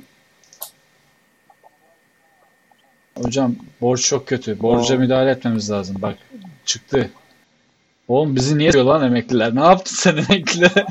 Hocam 3.22 3.56
borç 3.80 4.06
çok 4.06 4.28
kötü. 4.28 4.62
Borca 4.62 4.96
Oo. 4.96 4.98
müdahale 4.98 5.30
etmemiz 5.30 5.70
lazım. 5.70 5.96
Bak 6.02 6.18
çıktı. 6.64 7.10
Oğlum 8.08 8.36
bizi 8.36 8.58
niye 8.58 8.72
diyor 8.72 8.84
lan 8.84 9.06
emekliler? 9.06 9.54
Ne 9.54 9.60
yaptın 9.60 9.94
sen 9.96 10.16
emeklilere? 10.16 10.86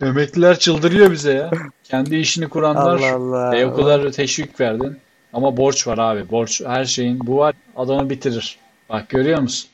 emekliler 0.00 0.58
çıldırıyor 0.58 1.10
bize 1.10 1.32
ya. 1.32 1.50
Kendi 1.84 2.16
işini 2.16 2.48
kuranlar 2.48 2.98
Allah 2.98 3.14
Allah. 3.14 3.56
E, 3.56 3.66
o 3.66 3.74
kadar 3.74 4.12
teşvik 4.12 4.60
verdin. 4.60 4.98
Ama 5.34 5.56
borç 5.56 5.86
var 5.86 5.98
abi. 5.98 6.30
Borç 6.30 6.60
her 6.66 6.84
şeyin. 6.84 7.26
Bu 7.26 7.38
var 7.38 7.54
adamı 7.76 8.10
bitirir. 8.10 8.58
Bak 8.88 9.08
görüyor 9.08 9.40
musun? 9.40 9.70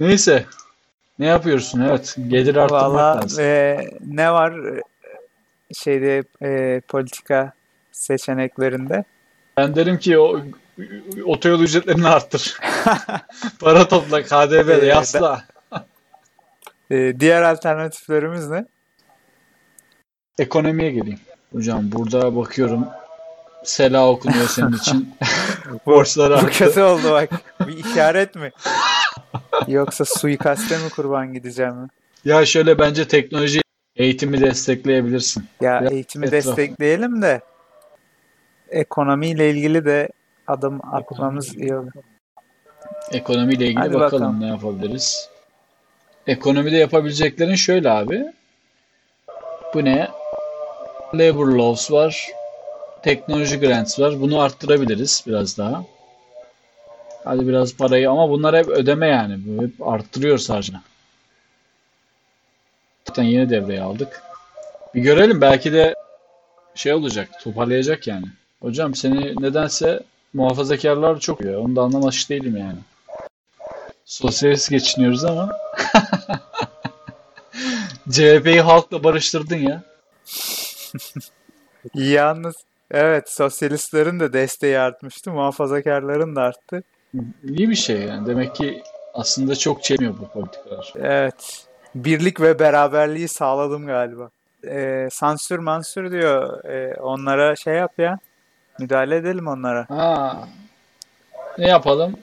Neyse. 0.00 0.46
Ne 1.18 1.26
yapıyorsun? 1.26 1.80
Evet. 1.80 2.16
Gelir 2.28 2.56
arttırmak 2.56 2.82
Vallahi, 2.82 3.22
lazım. 3.22 3.44
E, 3.44 3.86
ne 4.06 4.32
var 4.32 4.54
şeyde 5.74 6.24
e, 6.42 6.80
politika 6.88 7.52
seçeneklerinde? 7.92 9.04
Ben 9.56 9.74
derim 9.74 9.98
ki 9.98 10.18
o 10.18 10.40
otoyol 11.24 11.60
ücretlerini 11.60 12.08
arttır. 12.08 12.58
Para 13.60 13.88
topla 13.88 14.22
KDV'de 14.22 14.86
yasla. 14.86 15.44
Ee, 16.90 17.12
diğer 17.20 17.42
alternatiflerimiz 17.42 18.50
ne? 18.50 18.66
Ekonomiye 20.38 20.90
geleyim. 20.90 21.20
Hocam 21.52 21.92
burada 21.92 22.36
bakıyorum 22.36 22.86
Sela 23.64 24.08
okunuyor 24.08 24.48
senin 24.48 24.72
için. 24.72 25.14
Borçlar 25.86 26.30
arttı. 26.30 26.46
Bu 26.46 26.50
kötü 26.50 26.80
oldu 26.80 27.10
bak. 27.10 27.30
Bir 27.66 27.84
işaret 27.84 28.34
mi? 28.34 28.52
Yoksa 29.68 30.04
suikaste 30.04 30.78
mi 30.78 30.90
kurban 30.96 31.32
gideceğim 31.32 31.74
mi? 31.74 31.88
Ya 32.24 32.46
şöyle 32.46 32.78
bence 32.78 33.08
teknoloji 33.08 33.60
eğitimi 33.96 34.40
destekleyebilirsin. 34.40 35.44
Ya, 35.60 35.80
ya 35.80 35.90
eğitimi 35.90 36.26
etrafı. 36.26 36.48
destekleyelim 36.48 37.22
de 37.22 37.40
ekonomiyle 38.70 39.50
ilgili 39.50 39.84
de 39.84 40.08
adım 40.46 40.80
atmamız 40.94 41.56
iyi 41.56 41.74
olur. 41.74 41.92
Ekonomiyle 43.12 43.66
ilgili 43.66 43.94
bakalım, 43.94 44.00
bakalım 44.00 44.40
ne 44.40 44.46
yapabiliriz. 44.46 45.30
Ekonomide 46.26 46.76
yapabileceklerin 46.76 47.54
şöyle 47.54 47.90
abi. 47.90 48.24
Bu 49.74 49.84
ne? 49.84 50.08
Labor 51.14 51.46
laws 51.46 51.90
var. 51.92 52.26
Teknoloji 53.04 53.60
grants 53.60 54.00
var. 54.00 54.20
Bunu 54.20 54.40
arttırabiliriz 54.40 55.24
biraz 55.26 55.58
daha. 55.58 55.84
Hadi 57.24 57.48
biraz 57.48 57.76
parayı 57.76 58.10
ama 58.10 58.30
bunlar 58.30 58.56
hep 58.56 58.68
ödeme 58.68 59.08
yani. 59.08 59.62
Hep 59.62 59.88
arttırıyor 59.88 60.38
sadece. 60.38 60.72
Zaten 63.08 63.22
yeni 63.22 63.50
devreye 63.50 63.82
aldık. 63.82 64.22
Bir 64.94 65.02
görelim 65.02 65.40
belki 65.40 65.72
de 65.72 65.94
şey 66.74 66.92
olacak, 66.92 67.28
toparlayacak 67.42 68.06
yani. 68.06 68.26
Hocam 68.60 68.94
seni 68.94 69.42
nedense 69.42 70.00
muhafazakarlar 70.32 71.20
çok 71.20 71.40
yiyor. 71.40 71.60
Onu 71.60 71.76
da 71.76 71.82
anlamış 71.82 72.30
değilim 72.30 72.56
yani. 72.56 72.78
Sosyalist 74.04 74.70
geçiniyoruz 74.70 75.24
ama 75.24 75.52
CHP'yi 78.10 78.60
halkla 78.60 79.04
barıştırdın 79.04 79.56
ya. 79.56 79.82
Yalnız 81.94 82.54
evet 82.94 83.30
sosyalistlerin 83.30 84.20
de 84.20 84.32
desteği 84.32 84.78
artmıştı. 84.78 85.30
Muhafazakarların 85.30 86.36
da 86.36 86.42
arttı. 86.42 86.82
İyi 87.44 87.70
bir 87.70 87.74
şey 87.74 88.00
yani. 88.00 88.26
Demek 88.26 88.54
ki 88.54 88.82
aslında 89.14 89.56
çok 89.56 89.82
çekmiyor 89.82 90.14
bu 90.18 90.28
politikalar. 90.28 90.92
Evet. 90.96 91.66
Birlik 91.94 92.40
ve 92.40 92.58
beraberliği 92.58 93.28
sağladım 93.28 93.86
galiba. 93.86 94.30
Ee, 94.66 95.08
sansür 95.10 95.58
mansür 95.58 96.10
diyor. 96.10 96.64
Ee, 96.64 96.94
onlara 97.00 97.56
şey 97.56 97.74
yap 97.74 97.92
ya. 97.98 98.18
Müdahale 98.78 99.16
edelim 99.16 99.46
onlara. 99.46 99.86
Ha. 99.88 100.48
Ne 101.58 101.68
yapalım? 101.68 102.16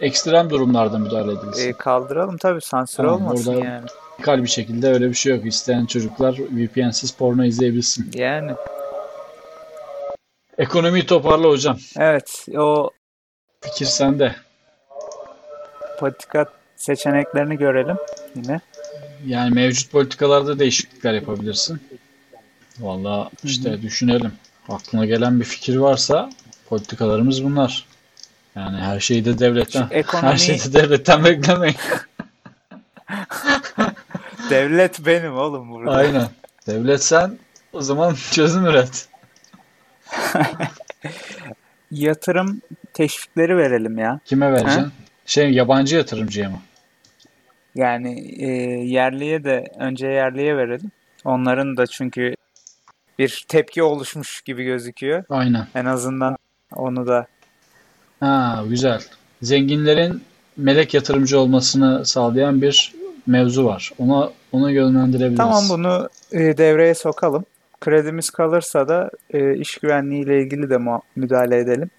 ekstrem 0.00 0.50
durumlarda 0.50 0.98
müdahale 0.98 1.32
edilsin. 1.32 1.68
E, 1.68 1.72
kaldıralım 1.72 2.36
tabii 2.36 2.60
sansür 2.60 2.96
Tamam, 2.96 3.26
olmasın 3.26 3.52
yani. 3.52 3.86
Radikal 4.14 4.42
bir 4.42 4.48
şekilde 4.48 4.88
öyle 4.88 5.08
bir 5.08 5.14
şey 5.14 5.36
yok. 5.36 5.46
İsteyen 5.46 5.86
çocuklar 5.86 6.38
VPN'siz 6.50 7.10
porno 7.10 7.44
izleyebilsin. 7.44 8.10
Yani 8.14 8.52
Ekonomiyi 10.58 11.06
toparla 11.06 11.48
hocam. 11.48 11.78
evet 11.98 12.46
o 12.56 12.90
Fikir 13.60 13.86
sende. 13.86 14.36
politika 15.98 16.46
seçeneklerini 16.76 17.58
görelim 17.58 17.96
yine. 18.36 18.60
Yani 19.26 19.54
mevcut 19.54 19.92
politikalarda 19.92 20.58
değişiklikler 20.58 21.12
yapabilirsin. 21.14 21.82
Vallahi 22.80 23.28
işte 23.44 23.82
düşünelim. 23.82 24.32
Aklına 24.68 25.06
gelen 25.06 25.40
bir 25.40 25.44
fikir 25.44 25.76
varsa 25.76 26.30
politikalarımız 26.68 27.44
bunlar. 27.44 27.86
Yani 28.56 28.76
her 28.76 29.00
şeyi 29.00 29.24
de 29.24 29.38
devletten, 29.38 29.82
Şu 29.88 29.94
ekonomi- 29.94 30.22
her 30.32 30.36
şeyi 30.36 30.58
de 30.58 30.72
devletten 30.72 31.24
beklemeyin. 31.24 31.76
Devlet 34.50 35.06
benim 35.06 35.36
oğlum 35.38 35.70
burada. 35.72 35.90
Aynen. 35.90 36.28
Devlet 36.66 37.04
sen 37.04 37.38
o 37.72 37.80
zaman 37.80 38.14
çözüm 38.32 38.66
üret. 38.66 39.08
Yatırım 41.90 42.60
teşvikleri 42.92 43.56
verelim 43.56 43.98
ya. 43.98 44.20
Kime 44.24 44.52
vereceksin? 44.52 44.92
Şey 45.26 45.50
yabancı 45.50 45.96
yatırımcıya 45.96 46.50
mı? 46.50 46.58
Yani 47.74 48.20
e, 48.38 48.46
yerliye 48.84 49.44
de 49.44 49.64
önce 49.78 50.06
yerliye 50.06 50.56
verelim. 50.56 50.90
Onların 51.24 51.76
da 51.76 51.86
çünkü 51.86 52.34
bir 53.18 53.44
tepki 53.48 53.82
oluşmuş 53.82 54.42
gibi 54.42 54.64
gözüküyor. 54.64 55.24
Aynen. 55.30 55.66
En 55.74 55.84
azından 55.84 56.36
onu 56.74 57.06
da 57.06 57.26
Ha 58.20 58.64
güzel. 58.68 59.00
Zenginlerin 59.42 60.22
melek 60.56 60.94
yatırımcı 60.94 61.40
olmasını 61.40 62.06
sağlayan 62.06 62.62
bir 62.62 62.94
mevzu 63.26 63.64
var. 63.64 63.90
Ona 63.98 64.30
ona 64.52 64.70
yönlendirebiliriz. 64.70 65.36
tamam 65.36 65.64
bunu 65.68 66.08
e, 66.32 66.38
devreye 66.38 66.94
sokalım. 66.94 67.44
Kredimiz 67.84 68.30
kalırsa 68.30 68.88
da 68.88 69.10
e, 69.30 69.56
iş 69.56 69.76
güvenliği 69.76 70.24
ile 70.24 70.42
ilgili 70.42 70.70
de 70.70 70.78
müdahale 71.16 71.58
edelim. 71.58 71.90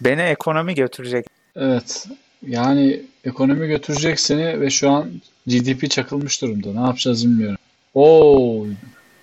Beni 0.00 0.20
ekonomi 0.20 0.74
götürecek. 0.74 1.26
Evet. 1.56 2.06
Yani 2.46 3.02
ekonomi 3.24 3.68
götürecek 3.68 4.20
seni 4.20 4.60
ve 4.60 4.70
şu 4.70 4.90
an 4.90 5.10
GDP 5.46 5.90
çakılmış 5.90 6.42
durumda. 6.42 6.72
Ne 6.72 6.80
yapacağız 6.80 7.24
bilmiyorum. 7.24 7.58
Oo, 7.94 8.66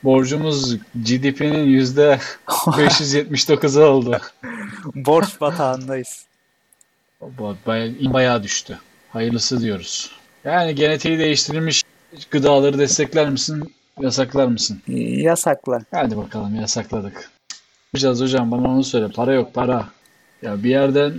borcumuz 0.03 0.77
GDP'nin 0.95 1.63
yüzde 1.63 2.19
579'u 2.47 3.83
oldu. 3.83 4.19
Borç 4.95 5.41
batağındayız. 5.41 6.25
Bayağı, 7.65 7.91
bayağı 7.99 8.43
düştü. 8.43 8.79
Hayırlısı 9.09 9.61
diyoruz. 9.61 10.11
Yani 10.43 10.75
genetiği 10.75 11.19
değiştirilmiş 11.19 11.83
gıdaları 12.31 12.79
destekler 12.79 13.29
misin? 13.29 13.76
Yasaklar 14.01 14.45
mısın? 14.47 14.81
E, 14.87 14.99
Yasakla. 14.99 15.79
Hadi 15.91 16.17
bakalım 16.17 16.55
yasakladık. 16.55 17.31
Yapacağız 17.93 18.21
hocam 18.21 18.51
bana 18.51 18.67
onu 18.69 18.83
söyle. 18.83 19.07
Para 19.15 19.33
yok 19.33 19.53
para. 19.53 19.87
Ya 20.41 20.63
bir 20.63 20.69
yerden 20.69 21.13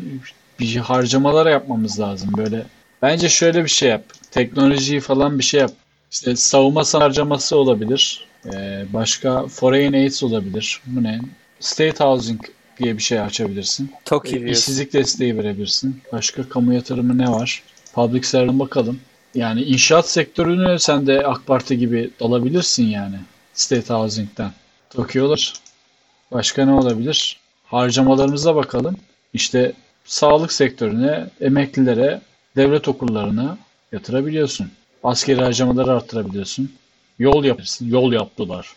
bir 0.60 0.76
harcamalar 0.76 1.46
yapmamız 1.50 2.00
lazım 2.00 2.30
böyle. 2.36 2.66
Bence 3.02 3.28
şöyle 3.28 3.64
bir 3.64 3.68
şey 3.70 3.88
yap. 3.88 4.02
Teknolojiyi 4.30 5.00
falan 5.00 5.38
bir 5.38 5.44
şey 5.44 5.60
yap. 5.60 5.70
İşte 6.10 6.36
savunma 6.36 6.82
harcaması 6.92 7.56
olabilir. 7.56 8.28
Ee, 8.54 8.84
başka 8.92 9.46
foreign 9.46 9.92
aids 9.92 10.22
olabilir. 10.22 10.80
Bu 10.86 11.02
ne? 11.02 11.20
State 11.60 12.04
housing 12.04 12.40
diye 12.78 12.96
bir 12.96 13.02
şey 13.02 13.20
açabilirsin. 13.20 13.92
TOKİ 14.04 14.28
E, 14.36 14.40
diyorsun. 14.40 14.52
İşsizlik 14.52 14.92
desteği 14.92 15.38
verebilirsin. 15.38 16.00
Başka 16.12 16.48
kamu 16.48 16.74
yatırımı 16.74 17.18
ne 17.18 17.28
var? 17.28 17.62
Public 17.94 18.22
service 18.22 18.58
bakalım. 18.58 19.00
Yani 19.34 19.62
inşaat 19.62 20.08
sektörünü 20.08 20.78
sen 20.78 21.06
de 21.06 21.26
AK 21.26 21.46
Parti 21.46 21.78
gibi 21.78 22.10
dalabilirsin 22.20 22.86
yani. 22.86 23.16
State 23.54 23.94
Housing'den. 23.94 24.52
Tokyo 24.90 25.26
olur. 25.26 25.52
Başka 26.32 26.64
ne 26.64 26.72
olabilir? 26.72 27.40
Harcamalarımıza 27.64 28.56
bakalım. 28.56 28.96
İşte 29.32 29.72
sağlık 30.04 30.52
sektörüne, 30.52 31.26
emeklilere, 31.40 32.20
devlet 32.56 32.88
okullarına 32.88 33.58
yatırabiliyorsun. 33.92 34.70
Askeri 35.04 35.40
harcamaları 35.40 35.92
arttırabiliyorsun. 35.92 36.72
Yol 37.18 37.44
yapırsın. 37.44 37.88
Yol 37.90 38.12
yaptılar. 38.12 38.72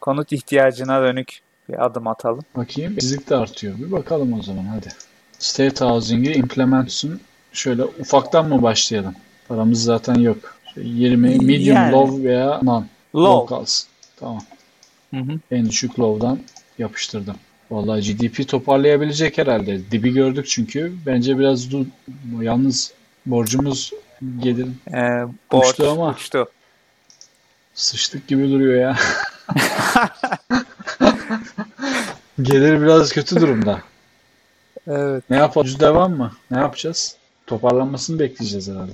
Konut 0.00 0.32
ihtiyacına 0.32 1.02
dönük 1.02 1.40
bir 1.68 1.84
adım 1.84 2.06
atalım. 2.06 2.44
Bakayım. 2.56 2.96
İşsizlik 2.96 3.30
de 3.30 3.36
artıyor. 3.36 3.78
Bir 3.78 3.92
bakalım 3.92 4.32
o 4.32 4.42
zaman 4.42 4.64
hadi. 4.64 4.88
State 5.38 5.84
Housing'i 5.84 6.32
implementsun. 6.32 7.20
Şöyle 7.52 7.84
ufaktan 7.84 8.48
mı 8.48 8.62
başlayalım? 8.62 9.14
Paramız 9.48 9.82
zaten 9.82 10.14
yok. 10.14 10.56
Şöyle 10.74 10.88
20 10.88 11.28
medium 11.38 11.76
Yani. 11.76 11.92
low 11.92 12.22
veya 12.28 12.60
non. 12.62 12.86
Low. 13.14 13.54
kalsın. 13.54 13.88
Tamam. 14.20 14.42
Hı 15.14 15.20
hı. 15.20 15.38
En 15.50 15.68
düşük 15.68 15.98
low'dan 16.00 16.38
yapıştırdım. 16.78 17.36
Vallahi 17.70 18.16
GDP 18.16 18.48
toparlayabilecek 18.48 19.38
herhalde. 19.38 19.90
Dibi 19.90 20.12
gördük 20.12 20.46
çünkü. 20.48 20.92
Bence 21.06 21.38
biraz 21.38 21.70
du 21.72 21.86
yalnız 22.40 22.92
borcumuz 23.26 23.92
gelir 24.38 24.66
Ee, 24.94 25.24
borç 25.52 25.70
Uçtu 25.70 25.90
ama. 25.90 26.10
uçtu. 26.10 26.48
sıçtık 27.74 28.28
gibi 28.28 28.50
duruyor 28.50 28.80
ya. 28.82 28.96
Gelir 32.42 32.82
biraz 32.82 33.12
kötü 33.12 33.36
durumda. 33.40 33.82
Evet. 34.88 35.24
Ne 35.30 35.36
yapacağız? 35.36 35.80
Devam 35.80 36.12
mı? 36.16 36.32
Ne 36.50 36.58
yapacağız? 36.58 37.16
Toparlanmasını 37.46 38.18
bekleyeceğiz 38.18 38.68
herhalde. 38.70 38.92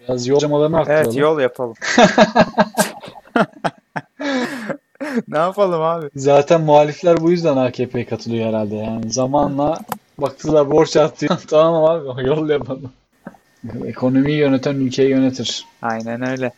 Biraz 0.00 0.26
yol 0.26 0.36
harcamalarını 0.36 0.76
Evet 0.76 0.88
arttıralım. 0.88 1.18
yol 1.18 1.40
yapalım. 1.40 1.74
ne 5.28 5.38
yapalım 5.38 5.82
abi? 5.82 6.10
Zaten 6.16 6.60
muhalifler 6.60 7.20
bu 7.20 7.30
yüzden 7.30 7.56
AKP'ye 7.56 8.06
katılıyor 8.06 8.48
herhalde. 8.48 8.74
Yani 8.76 9.12
zamanla 9.12 9.78
baktılar 10.18 10.70
borç 10.70 10.96
artıyor. 10.96 11.38
tamam 11.48 11.84
abi 11.84 12.22
yol 12.28 12.48
yapalım. 12.48 12.92
Ekonomiyi 13.84 14.38
yöneten 14.38 14.74
ülkeyi 14.74 15.10
yönetir. 15.10 15.66
Aynen 15.82 16.28
öyle. 16.28 16.52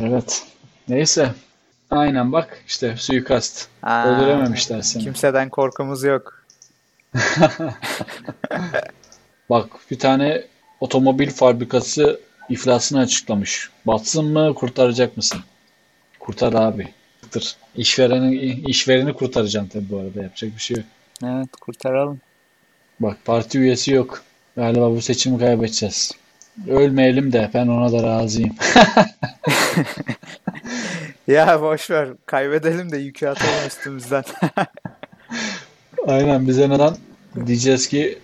Evet. 0.00 0.44
Neyse. 0.88 1.32
Aynen 1.90 2.32
bak 2.32 2.62
işte 2.66 2.96
suikast. 2.96 3.68
Öldürememişler 3.86 4.82
seni. 4.82 5.02
kimseden 5.02 5.48
korkumuz 5.48 6.02
yok. 6.04 6.41
Bak 9.50 9.66
bir 9.90 9.98
tane 9.98 10.44
otomobil 10.80 11.30
fabrikası 11.30 12.20
iflasını 12.48 13.00
açıklamış. 13.00 13.70
Batsın 13.86 14.24
mı 14.24 14.54
kurtaracak 14.54 15.16
mısın? 15.16 15.40
Kurtar 16.18 16.52
abi. 16.52 16.88
Kurtar. 17.22 17.56
İşvereni, 17.76 18.34
işvereni 18.66 19.12
kurtaracaksın 19.12 19.68
tabii 19.68 19.90
bu 19.90 19.98
arada 19.98 20.22
yapacak 20.22 20.54
bir 20.54 20.60
şey 20.60 20.76
yok. 20.76 20.86
Evet 21.24 21.48
kurtaralım. 21.60 22.20
Bak 23.00 23.16
parti 23.24 23.58
üyesi 23.58 23.92
yok. 23.92 24.22
Galiba 24.56 24.90
bu 24.90 25.02
seçimi 25.02 25.38
kaybedeceğiz. 25.38 26.12
Ölmeyelim 26.68 27.32
de 27.32 27.50
ben 27.54 27.68
ona 27.68 27.92
da 27.92 28.02
razıyım. 28.02 28.56
Ya 31.26 31.62
boş 31.62 31.90
ver. 31.90 32.08
Kaybedelim 32.26 32.92
de 32.92 32.96
yükü 32.96 33.26
atalım 33.26 33.66
üstümüzden. 33.66 34.24
Aynen 36.06 36.48
bize 36.48 36.70
neden 36.70 36.96
diyeceğiz 37.46 37.88
ki 37.88 38.18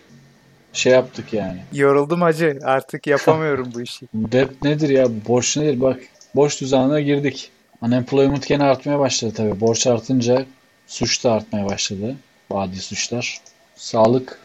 şey 0.72 0.92
yaptık 0.92 1.32
yani. 1.32 1.58
Yoruldum 1.72 2.22
acı. 2.22 2.58
Artık 2.64 3.06
yapamıyorum 3.06 3.70
bu 3.74 3.80
işi. 3.80 4.06
Debt 4.14 4.64
nedir 4.64 4.88
ya? 4.88 5.06
Borç 5.28 5.56
nedir? 5.56 5.80
Bak 5.80 6.00
borç 6.34 6.58
tuzağına 6.58 7.00
girdik. 7.00 7.50
Unemployment 7.82 8.48
gene 8.48 8.64
artmaya 8.64 8.98
başladı 8.98 9.34
tabii. 9.36 9.60
Borç 9.60 9.86
artınca 9.86 10.44
suç 10.86 11.24
da 11.24 11.32
artmaya 11.32 11.66
başladı. 11.66 12.16
Adi 12.50 12.76
suçlar. 12.76 13.40
Sağlık 13.76 14.38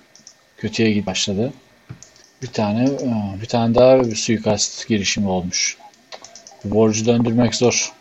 kötüye 0.58 0.92
git 0.92 1.08
başladı. 1.08 1.54
Bir 2.42 2.48
tane 2.48 2.84
aa, 2.84 3.42
bir 3.42 3.46
tane 3.46 3.76
daha 3.76 4.04
bir 4.04 4.16
suikast 4.16 4.88
girişimi 4.88 5.30
olmuş. 5.30 5.78
Borcu 6.66 7.06
döndürmek 7.06 7.56
zor. 7.56 7.94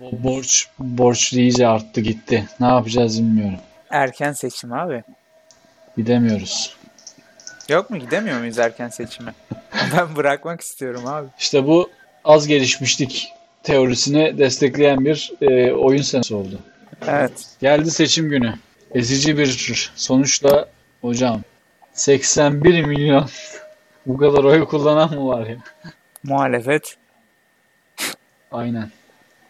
Bu 0.00 0.24
borç 0.24 0.66
borç 0.78 1.32
iyice 1.32 1.66
arttı 1.66 2.00
gitti. 2.00 2.48
Ne 2.60 2.66
yapacağız 2.66 3.18
bilmiyorum. 3.22 3.58
Erken 3.90 4.32
seçim 4.32 4.72
abi. 4.72 5.04
Gidemiyoruz. 5.96 6.76
Yok 7.68 7.90
mu? 7.90 7.98
Gidemiyor 7.98 8.38
muyuz 8.38 8.58
erken 8.58 8.88
seçime? 8.88 9.34
Ben 9.96 10.16
bırakmak 10.16 10.60
istiyorum 10.60 11.06
abi. 11.06 11.28
İşte 11.38 11.66
bu 11.66 11.90
az 12.24 12.46
gelişmişlik 12.46 13.32
teorisini 13.62 14.38
destekleyen 14.38 15.04
bir 15.04 15.32
e, 15.40 15.72
oyun 15.72 16.02
senesi 16.02 16.34
oldu. 16.34 16.58
Evet. 17.06 17.32
Geldi 17.60 17.90
seçim 17.90 18.28
günü. 18.28 18.54
Ezici 18.94 19.38
bir 19.38 19.92
sonuçla 19.96 20.68
hocam 21.00 21.42
81 21.92 22.84
milyon 22.84 23.28
bu 24.06 24.16
kadar 24.16 24.44
oy 24.44 24.64
kullanan 24.64 25.14
mı 25.14 25.28
var 25.28 25.46
ya? 25.46 25.56
Muhalefet. 26.22 26.96
Aynen. 28.52 28.90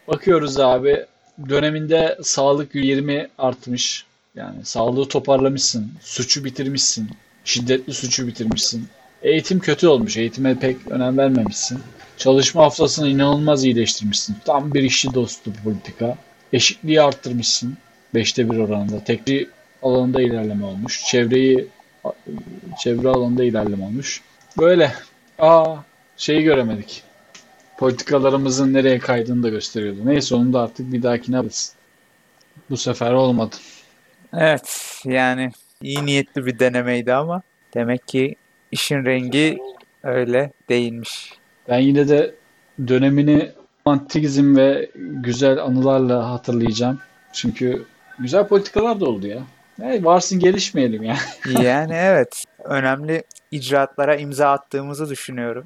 Bakıyoruz 0.09 0.61
abi 0.61 1.07
döneminde 1.49 2.19
sağlık 2.23 2.75
20 2.75 3.29
artmış. 3.39 4.08
Yani 4.39 4.65
sağlığı 4.65 5.09
toparlamışsın, 5.09 5.93
suçu 6.01 6.45
bitirmişsin, 6.45 7.11
şiddetli 7.45 7.95
suçu 7.95 8.27
bitirmişsin. 8.27 8.89
Eğitim 9.23 9.61
kötü 9.61 9.89
olmuş, 9.89 10.17
eğitime 10.17 10.59
pek 10.59 10.77
önem 10.91 11.19
vermemişsin. 11.19 11.79
Çalışma 12.17 12.63
haftasını 12.63 13.09
inanılmaz 13.09 13.65
iyileştirmişsin. 13.65 14.37
Tam 14.45 14.75
bir 14.75 14.83
işçi 14.83 15.15
dostu 15.15 15.53
politika. 15.65 16.19
Eşitliği 16.53 17.03
arttırmışsın. 17.03 17.77
Beşte 18.15 18.51
bir 18.51 18.57
oranında. 18.57 19.05
Tekli 19.05 19.49
alanında 19.83 20.23
ilerleme 20.23 20.65
olmuş. 20.65 21.05
Çevreyi 21.05 21.67
çevre 22.81 23.09
alanında 23.09 23.45
ilerleme 23.45 23.85
olmuş. 23.85 24.23
Böyle. 24.59 24.93
Aa 25.39 25.77
şeyi 26.17 26.43
göremedik. 26.43 27.03
Politikalarımızın 27.79 28.75
nereye 28.75 28.99
kaydığını 28.99 29.43
da 29.43 29.49
gösteriyordu. 29.49 29.99
Neyse 30.05 30.35
onu 30.35 30.53
da 30.53 30.61
artık 30.61 30.93
bir 30.93 31.03
dahakine 31.03 31.39
alırız. 31.39 31.73
Bu 32.71 32.77
sefer 32.77 33.13
olmadı. 33.13 33.57
Evet 34.33 35.01
yani 35.05 35.51
iyi 35.83 36.07
niyetli 36.07 36.47
bir 36.47 36.59
denemeydi 36.59 37.15
ama 37.15 37.43
demek 37.75 38.09
ki 38.09 38.37
işin 38.73 39.05
rengi 39.05 39.59
öyle 40.03 40.53
değilmiş. 40.69 41.33
Ben 41.69 41.79
yine 41.79 42.09
de 42.09 42.35
dönemini 42.89 43.53
romantizm 43.87 44.57
ve 44.57 44.91
güzel 44.95 45.59
anılarla 45.59 46.31
hatırlayacağım. 46.31 47.01
Çünkü 47.33 47.85
güzel 48.19 48.47
politikalar 48.47 49.01
da 49.01 49.05
oldu 49.05 49.27
ya. 49.27 49.43
Yani 49.83 50.05
varsın 50.05 50.41
gelişmeyelim 50.41 51.03
ya. 51.03 51.17
yani 51.63 51.95
evet. 51.95 52.45
Önemli 52.65 53.23
icraatlara 53.51 54.17
imza 54.17 54.51
attığımızı 54.51 55.11
düşünüyorum. 55.11 55.65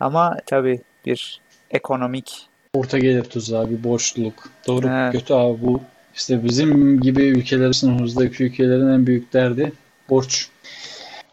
Ama 0.00 0.36
tabii 0.46 0.80
bir 1.06 1.40
ekonomik 1.70 2.50
orta 2.74 2.98
gelir 2.98 3.24
tuzağı, 3.24 3.70
bir 3.70 3.84
borçluluk. 3.84 4.48
Doğru 4.66 4.88
evet. 4.88 5.12
kötü 5.12 5.34
abi 5.34 5.62
bu. 5.62 5.80
İşte 6.20 6.44
bizim 6.44 7.00
gibi 7.00 7.22
ülkelerin 7.22 7.72
sınıfımızdaki 7.72 8.44
ülkelerin 8.44 8.88
en 8.88 9.06
büyük 9.06 9.32
derdi 9.32 9.72
borç. 10.10 10.48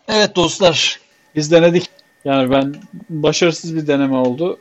Evet 0.08 0.36
dostlar 0.36 1.00
biz 1.36 1.52
denedik. 1.52 1.90
Yani 2.26 2.52
ben 2.52 2.76
başarısız 3.10 3.76
bir 3.76 3.88
deneme 3.88 4.16
oldu. 4.16 4.60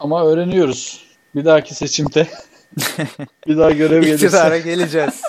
Ama 0.00 0.26
öğreniyoruz. 0.26 1.04
Bir 1.34 1.44
dahaki 1.44 1.74
seçimde 1.74 2.26
bir 3.46 3.58
daha 3.58 3.70
görev 3.70 4.02
gelirse. 4.02 4.26
İktidara 4.26 4.58
geleceğiz. 4.58 5.22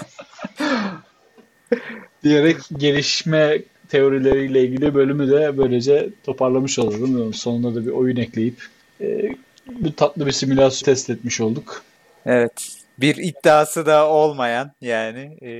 diyerek 2.23 2.57
gelişme 2.77 3.61
teorileriyle 3.89 4.63
ilgili 4.63 4.95
bölümü 4.95 5.31
de 5.31 5.57
böylece 5.57 6.09
toparlamış 6.23 6.79
olalım. 6.79 7.33
Sonunda 7.33 7.75
da 7.75 7.85
bir 7.85 7.91
oyun 7.91 8.17
ekleyip 8.17 8.67
e, 9.01 9.35
bir 9.67 9.91
tatlı 9.91 10.25
bir 10.25 10.31
simülasyon 10.31 10.85
test 10.85 11.09
etmiş 11.09 11.41
olduk. 11.41 11.83
Evet. 12.25 12.82
Bir 12.99 13.15
iddiası 13.15 13.85
da 13.85 14.07
olmayan 14.09 14.71
yani. 14.81 15.37
E, 15.43 15.51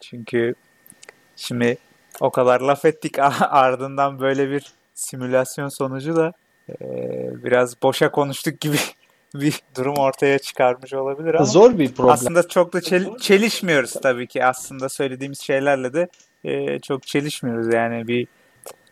çünkü 0.00 0.54
şimdi 1.36 1.78
o 2.20 2.30
kadar 2.30 2.60
laf 2.60 2.84
ettik 2.84 3.18
ardından 3.40 4.20
böyle 4.20 4.50
bir 4.50 4.72
simülasyon 4.94 5.68
sonucu 5.68 6.16
da 6.16 6.32
e, 6.68 6.84
biraz 7.44 7.82
boşa 7.82 8.10
konuştuk 8.10 8.60
gibi 8.60 8.76
bir 9.34 9.60
durum 9.76 9.94
ortaya 9.96 10.38
çıkarmış 10.38 10.94
olabilir 10.94 11.34
ama 11.34 11.44
zor 11.44 11.78
bir 11.78 11.92
problem. 11.92 12.12
Aslında 12.12 12.48
çok 12.48 12.72
da 12.72 12.78
çel- 12.78 13.18
çelişmiyoruz 13.18 13.92
tabii 13.92 14.26
ki. 14.26 14.44
Aslında 14.44 14.88
söylediğimiz 14.88 15.40
şeylerle 15.40 15.92
de 15.92 16.08
e, 16.44 16.78
çok 16.78 17.06
çelişmiyoruz. 17.06 17.74
Yani 17.74 18.08
bir 18.08 18.26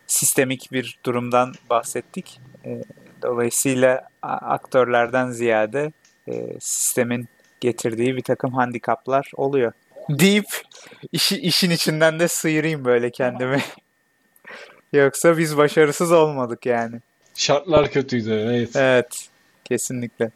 sistemik 0.07 0.71
bir 0.71 0.99
durumdan 1.05 1.53
bahsettik. 1.69 2.41
E, 2.65 2.83
dolayısıyla 3.21 4.07
aktörlerden 4.21 5.31
ziyade 5.31 5.91
e, 6.27 6.59
sistemin 6.59 7.27
getirdiği 7.61 8.15
bir 8.15 8.23
takım 8.23 8.53
handikaplar 8.53 9.31
oluyor. 9.35 9.71
Deyip 10.09 10.45
işi, 11.11 11.39
işin 11.41 11.69
içinden 11.69 12.19
de 12.19 12.27
sıyırayım 12.27 12.85
böyle 12.85 13.11
kendimi. 13.11 13.61
Yoksa 14.93 15.37
biz 15.37 15.57
başarısız 15.57 16.11
olmadık 16.11 16.65
yani. 16.65 16.99
Şartlar 17.35 17.91
kötüydü 17.91 18.31
evet. 18.33 18.75
Evet. 18.75 19.29
Kesinlikle. 19.65 20.31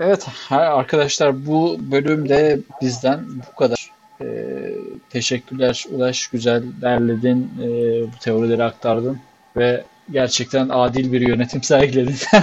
Evet 0.00 0.26
arkadaşlar 0.50 1.46
bu 1.46 1.76
bölümde 1.80 2.58
bizden 2.82 3.24
bu 3.52 3.56
kadar. 3.56 3.94
Ee, 4.20 4.74
teşekkürler 5.10 5.84
Ulaş. 5.90 6.28
Güzel 6.28 6.62
derledin. 6.80 7.52
E, 7.62 7.66
bu 8.02 8.18
teorileri 8.20 8.64
aktardın. 8.64 9.20
Ve 9.56 9.84
gerçekten 10.10 10.68
adil 10.68 11.12
bir 11.12 11.20
yönetim 11.20 11.62
sergiledin. 11.72 12.16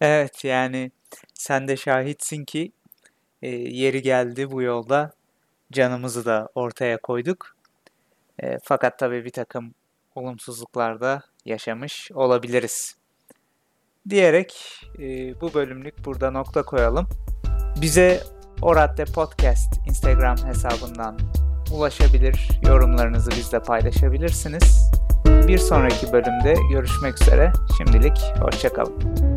evet 0.00 0.44
yani 0.44 0.90
sen 1.38 1.68
de 1.68 1.76
şahitsin 1.76 2.44
ki 2.44 2.72
e, 3.42 3.48
yeri 3.50 4.02
geldi 4.02 4.50
bu 4.50 4.62
yolda 4.62 5.12
canımızı 5.72 6.24
da 6.24 6.48
ortaya 6.54 6.96
koyduk. 6.96 7.56
E, 8.42 8.58
fakat 8.62 8.98
tabii 8.98 9.24
bir 9.24 9.30
takım 9.30 9.74
olumsuzluklar 10.14 11.00
da 11.00 11.22
yaşamış 11.44 12.10
olabiliriz. 12.14 12.96
Diyerek 14.08 14.80
e, 14.98 15.40
bu 15.40 15.54
bölümlük 15.54 16.04
burada 16.04 16.30
nokta 16.30 16.62
koyalım. 16.62 17.08
Bize 17.80 18.20
Oradde 18.62 19.04
Podcast 19.04 19.74
Instagram 19.88 20.36
hesabından 20.36 21.18
ulaşabilir, 21.72 22.48
yorumlarınızı 22.66 23.30
bizle 23.30 23.62
paylaşabilirsiniz. 23.62 24.90
Bir 25.48 25.58
sonraki 25.58 26.12
bölümde 26.12 26.54
görüşmek 26.70 27.22
üzere. 27.22 27.52
Şimdilik 27.78 28.18
hoşçakalın. 28.40 29.27